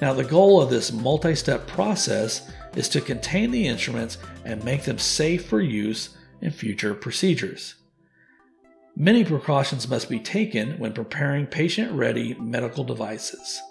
Now, 0.00 0.12
the 0.12 0.24
goal 0.24 0.60
of 0.60 0.68
this 0.68 0.92
multi 0.92 1.36
step 1.36 1.66
process 1.68 2.50
is 2.74 2.88
to 2.88 3.00
contain 3.00 3.52
the 3.52 3.68
instruments 3.68 4.18
and 4.44 4.64
make 4.64 4.82
them 4.82 4.98
safe 4.98 5.46
for 5.46 5.60
use 5.60 6.16
in 6.40 6.50
future 6.50 6.94
procedures. 6.94 7.76
Many 8.96 9.24
precautions 9.24 9.88
must 9.88 10.10
be 10.10 10.18
taken 10.18 10.78
when 10.78 10.92
preparing 10.92 11.46
patient 11.46 11.92
ready 11.92 12.34
medical 12.34 12.82
devices. 12.82 13.62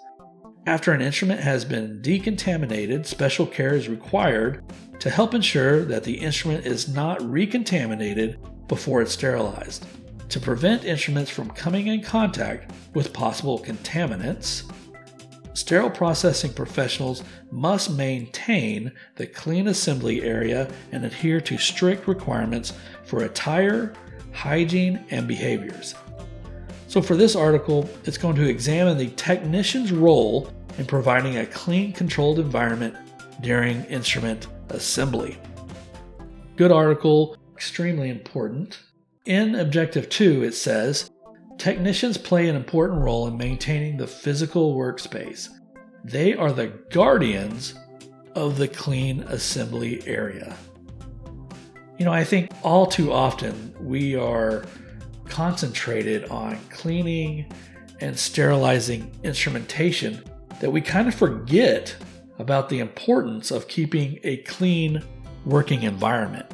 After 0.66 0.92
an 0.92 1.02
instrument 1.02 1.40
has 1.40 1.64
been 1.64 2.00
decontaminated, 2.00 3.04
special 3.04 3.46
care 3.46 3.74
is 3.74 3.88
required 3.88 4.64
to 5.00 5.10
help 5.10 5.34
ensure 5.34 5.84
that 5.84 6.04
the 6.04 6.14
instrument 6.14 6.64
is 6.64 6.88
not 6.88 7.20
recontaminated 7.22 8.38
before 8.68 9.02
it's 9.02 9.12
sterilized. 9.12 9.86
To 10.28 10.40
prevent 10.40 10.84
instruments 10.84 11.30
from 11.30 11.50
coming 11.50 11.88
in 11.88 12.02
contact 12.02 12.72
with 12.94 13.12
possible 13.12 13.58
contaminants, 13.58 14.70
sterile 15.54 15.90
processing 15.90 16.52
professionals 16.52 17.22
must 17.50 17.90
maintain 17.90 18.92
the 19.16 19.26
clean 19.26 19.68
assembly 19.68 20.22
area 20.22 20.70
and 20.92 21.04
adhere 21.04 21.40
to 21.42 21.58
strict 21.58 22.08
requirements 22.08 22.72
for 23.04 23.24
attire, 23.24 23.92
hygiene, 24.32 25.04
and 25.10 25.28
behaviors. 25.28 25.94
So, 26.88 27.00
for 27.00 27.16
this 27.16 27.36
article, 27.36 27.88
it's 28.04 28.18
going 28.18 28.36
to 28.36 28.48
examine 28.48 28.98
the 28.98 29.08
technician's 29.10 29.92
role 29.92 30.52
in 30.78 30.86
providing 30.86 31.38
a 31.38 31.46
clean, 31.46 31.92
controlled 31.92 32.38
environment 32.38 32.96
during 33.40 33.84
instrument 33.84 34.46
assembly. 34.70 35.38
Good 36.56 36.72
article, 36.72 37.36
extremely 37.54 38.10
important. 38.10 38.78
In 39.24 39.54
Objective 39.54 40.08
2, 40.08 40.42
it 40.42 40.52
says 40.52 41.08
Technicians 41.56 42.18
play 42.18 42.48
an 42.48 42.56
important 42.56 43.00
role 43.02 43.28
in 43.28 43.36
maintaining 43.36 43.96
the 43.96 44.06
physical 44.06 44.74
workspace. 44.74 45.48
They 46.02 46.34
are 46.34 46.52
the 46.52 46.72
guardians 46.90 47.74
of 48.34 48.58
the 48.58 48.66
clean 48.66 49.20
assembly 49.28 50.02
area. 50.08 50.56
You 51.98 52.04
know, 52.04 52.12
I 52.12 52.24
think 52.24 52.50
all 52.64 52.84
too 52.84 53.12
often 53.12 53.72
we 53.78 54.16
are 54.16 54.64
concentrated 55.26 56.24
on 56.24 56.58
cleaning 56.70 57.46
and 58.00 58.18
sterilizing 58.18 59.08
instrumentation 59.22 60.24
that 60.60 60.72
we 60.72 60.80
kind 60.80 61.06
of 61.06 61.14
forget 61.14 61.94
about 62.40 62.68
the 62.68 62.80
importance 62.80 63.52
of 63.52 63.68
keeping 63.68 64.18
a 64.24 64.38
clean 64.38 65.00
working 65.44 65.84
environment. 65.84 66.46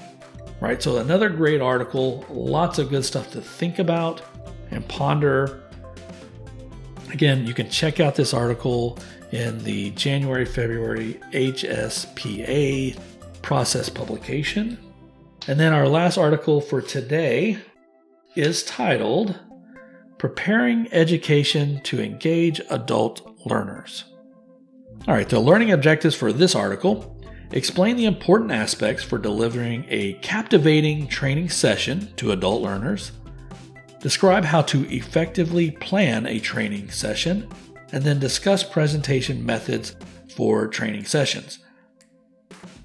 Right? 0.60 0.82
So, 0.82 0.98
another 0.98 1.28
great 1.28 1.60
article, 1.60 2.24
lots 2.28 2.78
of 2.78 2.90
good 2.90 3.04
stuff 3.04 3.30
to 3.32 3.40
think 3.40 3.78
about 3.78 4.22
and 4.70 4.86
ponder. 4.88 5.62
Again, 7.12 7.46
you 7.46 7.54
can 7.54 7.70
check 7.70 8.00
out 8.00 8.16
this 8.16 8.34
article 8.34 8.98
in 9.32 9.58
the 9.64 9.90
January 9.90 10.44
February 10.44 11.20
HSPA 11.32 12.98
process 13.42 13.88
publication. 13.88 14.78
And 15.46 15.58
then 15.58 15.72
our 15.72 15.88
last 15.88 16.18
article 16.18 16.60
for 16.60 16.82
today 16.82 17.58
is 18.34 18.62
titled 18.64 19.38
Preparing 20.18 20.92
Education 20.92 21.80
to 21.84 22.02
Engage 22.02 22.60
Adult 22.70 23.46
Learners. 23.46 24.04
All 25.06 25.14
right, 25.14 25.28
the 25.28 25.40
learning 25.40 25.70
objectives 25.70 26.14
for 26.14 26.32
this 26.32 26.54
article 26.54 27.17
explain 27.52 27.96
the 27.96 28.06
important 28.06 28.52
aspects 28.52 29.02
for 29.02 29.18
delivering 29.18 29.86
a 29.88 30.14
captivating 30.14 31.06
training 31.08 31.48
session 31.48 32.12
to 32.16 32.32
adult 32.32 32.62
learners, 32.62 33.12
describe 34.00 34.44
how 34.44 34.62
to 34.62 34.88
effectively 34.94 35.70
plan 35.70 36.26
a 36.26 36.38
training 36.38 36.90
session, 36.90 37.48
and 37.92 38.04
then 38.04 38.18
discuss 38.18 38.62
presentation 38.62 39.44
methods 39.44 39.96
for 40.34 40.68
training 40.68 41.04
sessions. 41.04 41.58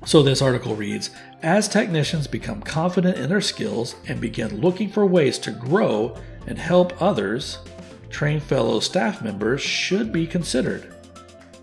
So, 0.05 0.21
this 0.21 0.41
article 0.41 0.75
reads 0.75 1.11
As 1.41 1.67
technicians 1.67 2.27
become 2.27 2.61
confident 2.61 3.17
in 3.17 3.29
their 3.29 3.41
skills 3.41 3.95
and 4.07 4.19
begin 4.19 4.59
looking 4.59 4.89
for 4.89 5.05
ways 5.05 5.39
to 5.39 5.51
grow 5.51 6.17
and 6.45 6.57
help 6.57 7.01
others, 7.01 7.59
trained 8.09 8.43
fellow 8.43 8.79
staff 8.79 9.21
members 9.21 9.61
should 9.61 10.11
be 10.11 10.27
considered. 10.27 10.93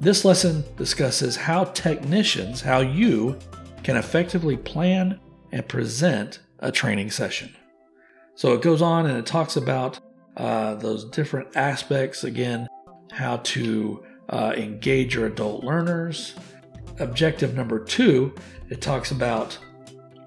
This 0.00 0.24
lesson 0.24 0.64
discusses 0.78 1.36
how 1.36 1.64
technicians, 1.64 2.62
how 2.62 2.80
you 2.80 3.38
can 3.82 3.98
effectively 3.98 4.56
plan 4.56 5.20
and 5.52 5.68
present 5.68 6.40
a 6.60 6.72
training 6.72 7.10
session. 7.10 7.54
So 8.34 8.54
it 8.54 8.62
goes 8.62 8.80
on 8.80 9.04
and 9.04 9.18
it 9.18 9.26
talks 9.26 9.56
about 9.56 10.00
uh, 10.38 10.76
those 10.76 11.04
different 11.10 11.54
aspects 11.54 12.24
again, 12.24 12.66
how 13.12 13.38
to 13.38 14.02
uh, 14.30 14.54
engage 14.56 15.14
your 15.14 15.26
adult 15.26 15.64
learners. 15.64 16.34
Objective 16.98 17.54
number 17.54 17.78
two, 17.78 18.34
it 18.70 18.80
talks 18.80 19.10
about 19.10 19.58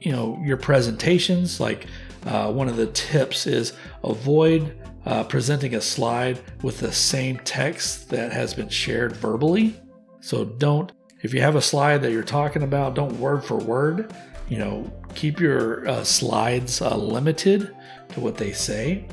you 0.01 0.12
know 0.12 0.39
your 0.45 0.57
presentations. 0.57 1.59
Like 1.59 1.88
uh, 2.27 2.51
one 2.51 2.69
of 2.69 2.77
the 2.77 2.88
tips 2.88 3.47
is 3.47 3.73
avoid 4.03 4.77
uh, 5.05 5.23
presenting 5.23 5.75
a 5.75 5.81
slide 5.81 6.39
with 6.61 6.79
the 6.79 6.91
same 6.91 7.37
text 7.39 8.09
that 8.09 8.31
has 8.31 8.53
been 8.53 8.69
shared 8.69 9.15
verbally. 9.15 9.79
So 10.21 10.45
don't, 10.45 10.91
if 11.21 11.33
you 11.33 11.41
have 11.41 11.55
a 11.55 11.61
slide 11.61 12.01
that 12.01 12.11
you're 12.11 12.23
talking 12.23 12.63
about, 12.63 12.95
don't 12.95 13.19
word 13.19 13.43
for 13.43 13.57
word. 13.57 14.13
You 14.49 14.57
know, 14.57 14.93
keep 15.15 15.39
your 15.39 15.87
uh, 15.87 16.03
slides 16.03 16.81
uh, 16.81 16.95
limited 16.95 17.75
to 18.09 18.19
what 18.19 18.37
they 18.37 18.51
say. 18.51 19.07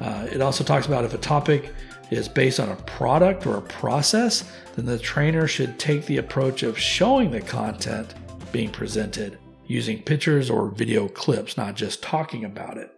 Uh, 0.00 0.26
it 0.30 0.40
also 0.40 0.64
talks 0.64 0.86
about 0.86 1.04
if 1.04 1.14
a 1.14 1.18
topic 1.18 1.72
is 2.10 2.28
based 2.28 2.60
on 2.60 2.68
a 2.68 2.76
product 2.76 3.46
or 3.46 3.56
a 3.56 3.62
process, 3.62 4.50
then 4.76 4.84
the 4.84 4.98
trainer 4.98 5.46
should 5.46 5.78
take 5.78 6.04
the 6.06 6.18
approach 6.18 6.62
of 6.62 6.78
showing 6.78 7.30
the 7.30 7.40
content 7.40 8.14
being 8.52 8.70
presented 8.70 9.38
using 9.66 10.02
pictures 10.02 10.50
or 10.50 10.68
video 10.68 11.08
clips, 11.08 11.56
not 11.56 11.74
just 11.74 12.02
talking 12.02 12.44
about 12.44 12.76
it. 12.76 12.94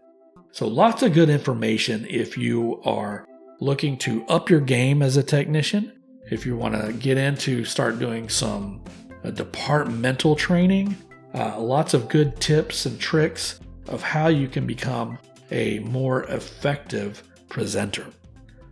So, 0.57 0.67
lots 0.67 1.03
of 1.03 1.13
good 1.13 1.29
information 1.29 2.07
if 2.09 2.39
you 2.39 2.81
are 2.83 3.27
looking 3.61 3.99
to 3.99 4.25
up 4.25 4.49
your 4.49 4.61
game 4.61 5.03
as 5.03 5.19
a 5.19 5.23
technician, 5.23 5.93
if 6.31 6.47
you 6.47 6.57
want 6.57 6.75
to 6.81 6.95
get 6.95 7.19
into 7.19 7.63
start 7.67 7.99
doing 7.99 8.31
some 8.31 8.83
uh, 9.23 9.33
departmental 9.33 10.35
training, 10.35 10.97
uh, 11.35 11.61
lots 11.61 11.93
of 11.93 12.09
good 12.09 12.41
tips 12.41 12.87
and 12.87 12.99
tricks 12.99 13.61
of 13.89 14.03
how 14.03 14.29
you 14.29 14.49
can 14.49 14.67
become 14.67 15.19
a 15.51 15.81
more 15.81 16.25
effective 16.31 17.23
presenter. 17.51 18.07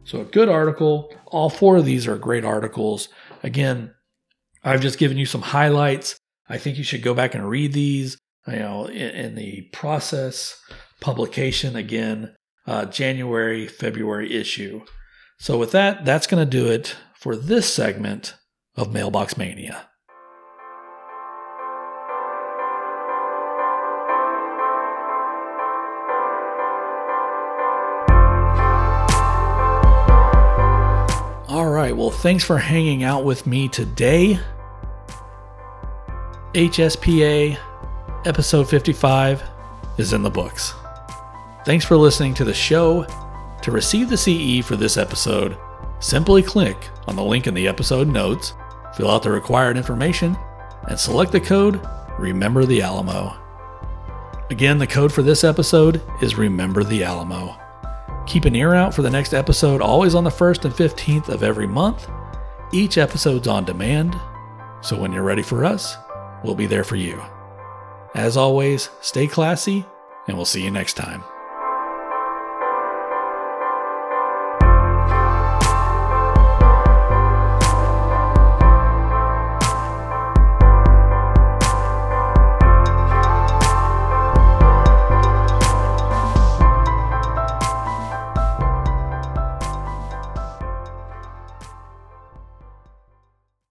So, 0.04 0.22
a 0.22 0.24
good 0.24 0.48
article. 0.48 1.14
All 1.26 1.50
four 1.50 1.76
of 1.76 1.84
these 1.84 2.06
are 2.06 2.16
great 2.16 2.46
articles. 2.46 3.10
Again, 3.42 3.92
I've 4.62 4.80
just 4.80 4.98
given 4.98 5.18
you 5.18 5.26
some 5.26 5.42
highlights. 5.42 6.16
I 6.48 6.56
think 6.56 6.78
you 6.78 6.84
should 6.84 7.02
go 7.02 7.12
back 7.12 7.34
and 7.34 7.46
read 7.46 7.74
these. 7.74 8.16
You 8.46 8.58
know, 8.58 8.86
in, 8.86 9.10
in 9.10 9.34
the 9.34 9.68
process 9.72 10.58
publication 11.04 11.76
again, 11.76 12.34
uh, 12.66 12.86
January, 12.86 13.68
February 13.68 14.34
issue. 14.34 14.80
So, 15.38 15.58
with 15.58 15.70
that, 15.72 16.06
that's 16.06 16.26
going 16.26 16.42
to 16.42 16.50
do 16.50 16.66
it 16.68 16.96
for 17.14 17.36
this 17.36 17.70
segment 17.70 18.34
of 18.74 18.90
Mailbox 18.90 19.36
Mania. 19.36 19.90
All 31.46 31.68
right, 31.68 31.94
well, 31.94 32.10
thanks 32.10 32.44
for 32.44 32.56
hanging 32.56 33.04
out 33.04 33.26
with 33.26 33.46
me 33.46 33.68
today. 33.68 34.38
HSPA 36.54 37.58
episode 38.24 38.70
55 38.70 39.42
is 39.98 40.14
in 40.14 40.22
the 40.22 40.30
books. 40.30 40.72
Thanks 41.64 41.84
for 41.86 41.96
listening 41.96 42.34
to 42.34 42.44
the 42.44 42.52
show. 42.52 43.06
To 43.62 43.72
receive 43.72 44.10
the 44.10 44.18
CE 44.18 44.66
for 44.66 44.76
this 44.76 44.98
episode, 44.98 45.56
simply 45.98 46.42
click 46.42 46.90
on 47.08 47.16
the 47.16 47.24
link 47.24 47.46
in 47.46 47.54
the 47.54 47.66
episode 47.66 48.06
notes, 48.06 48.52
fill 48.94 49.10
out 49.10 49.22
the 49.22 49.30
required 49.30 49.78
information, 49.78 50.36
and 50.88 51.00
select 51.00 51.32
the 51.32 51.40
code 51.40 51.80
Remember 52.18 52.66
the 52.66 52.82
Alamo. 52.82 53.34
Again, 54.50 54.76
the 54.76 54.86
code 54.86 55.10
for 55.10 55.22
this 55.22 55.42
episode 55.42 56.02
is 56.20 56.36
Remember 56.36 56.84
the 56.84 57.02
Alamo. 57.02 57.56
Keep 58.26 58.44
an 58.44 58.54
ear 58.54 58.74
out 58.74 58.94
for 58.94 59.00
the 59.00 59.08
next 59.10 59.32
episode, 59.32 59.80
always 59.80 60.14
on 60.14 60.24
the 60.24 60.30
1st 60.30 60.66
and 60.66 60.74
15th 60.74 61.28
of 61.30 61.42
every 61.42 61.66
month. 61.66 62.08
Each 62.72 62.98
episode's 62.98 63.48
on 63.48 63.64
demand, 63.64 64.14
so 64.82 64.98
when 64.98 65.12
you're 65.12 65.22
ready 65.22 65.42
for 65.42 65.64
us, 65.64 65.96
we'll 66.44 66.54
be 66.54 66.66
there 66.66 66.84
for 66.84 66.96
you. 66.96 67.22
As 68.14 68.36
always, 68.36 68.90
stay 69.00 69.26
classy, 69.26 69.86
and 70.28 70.36
we'll 70.36 70.44
see 70.44 70.62
you 70.62 70.70
next 70.70 70.94
time. 70.94 71.24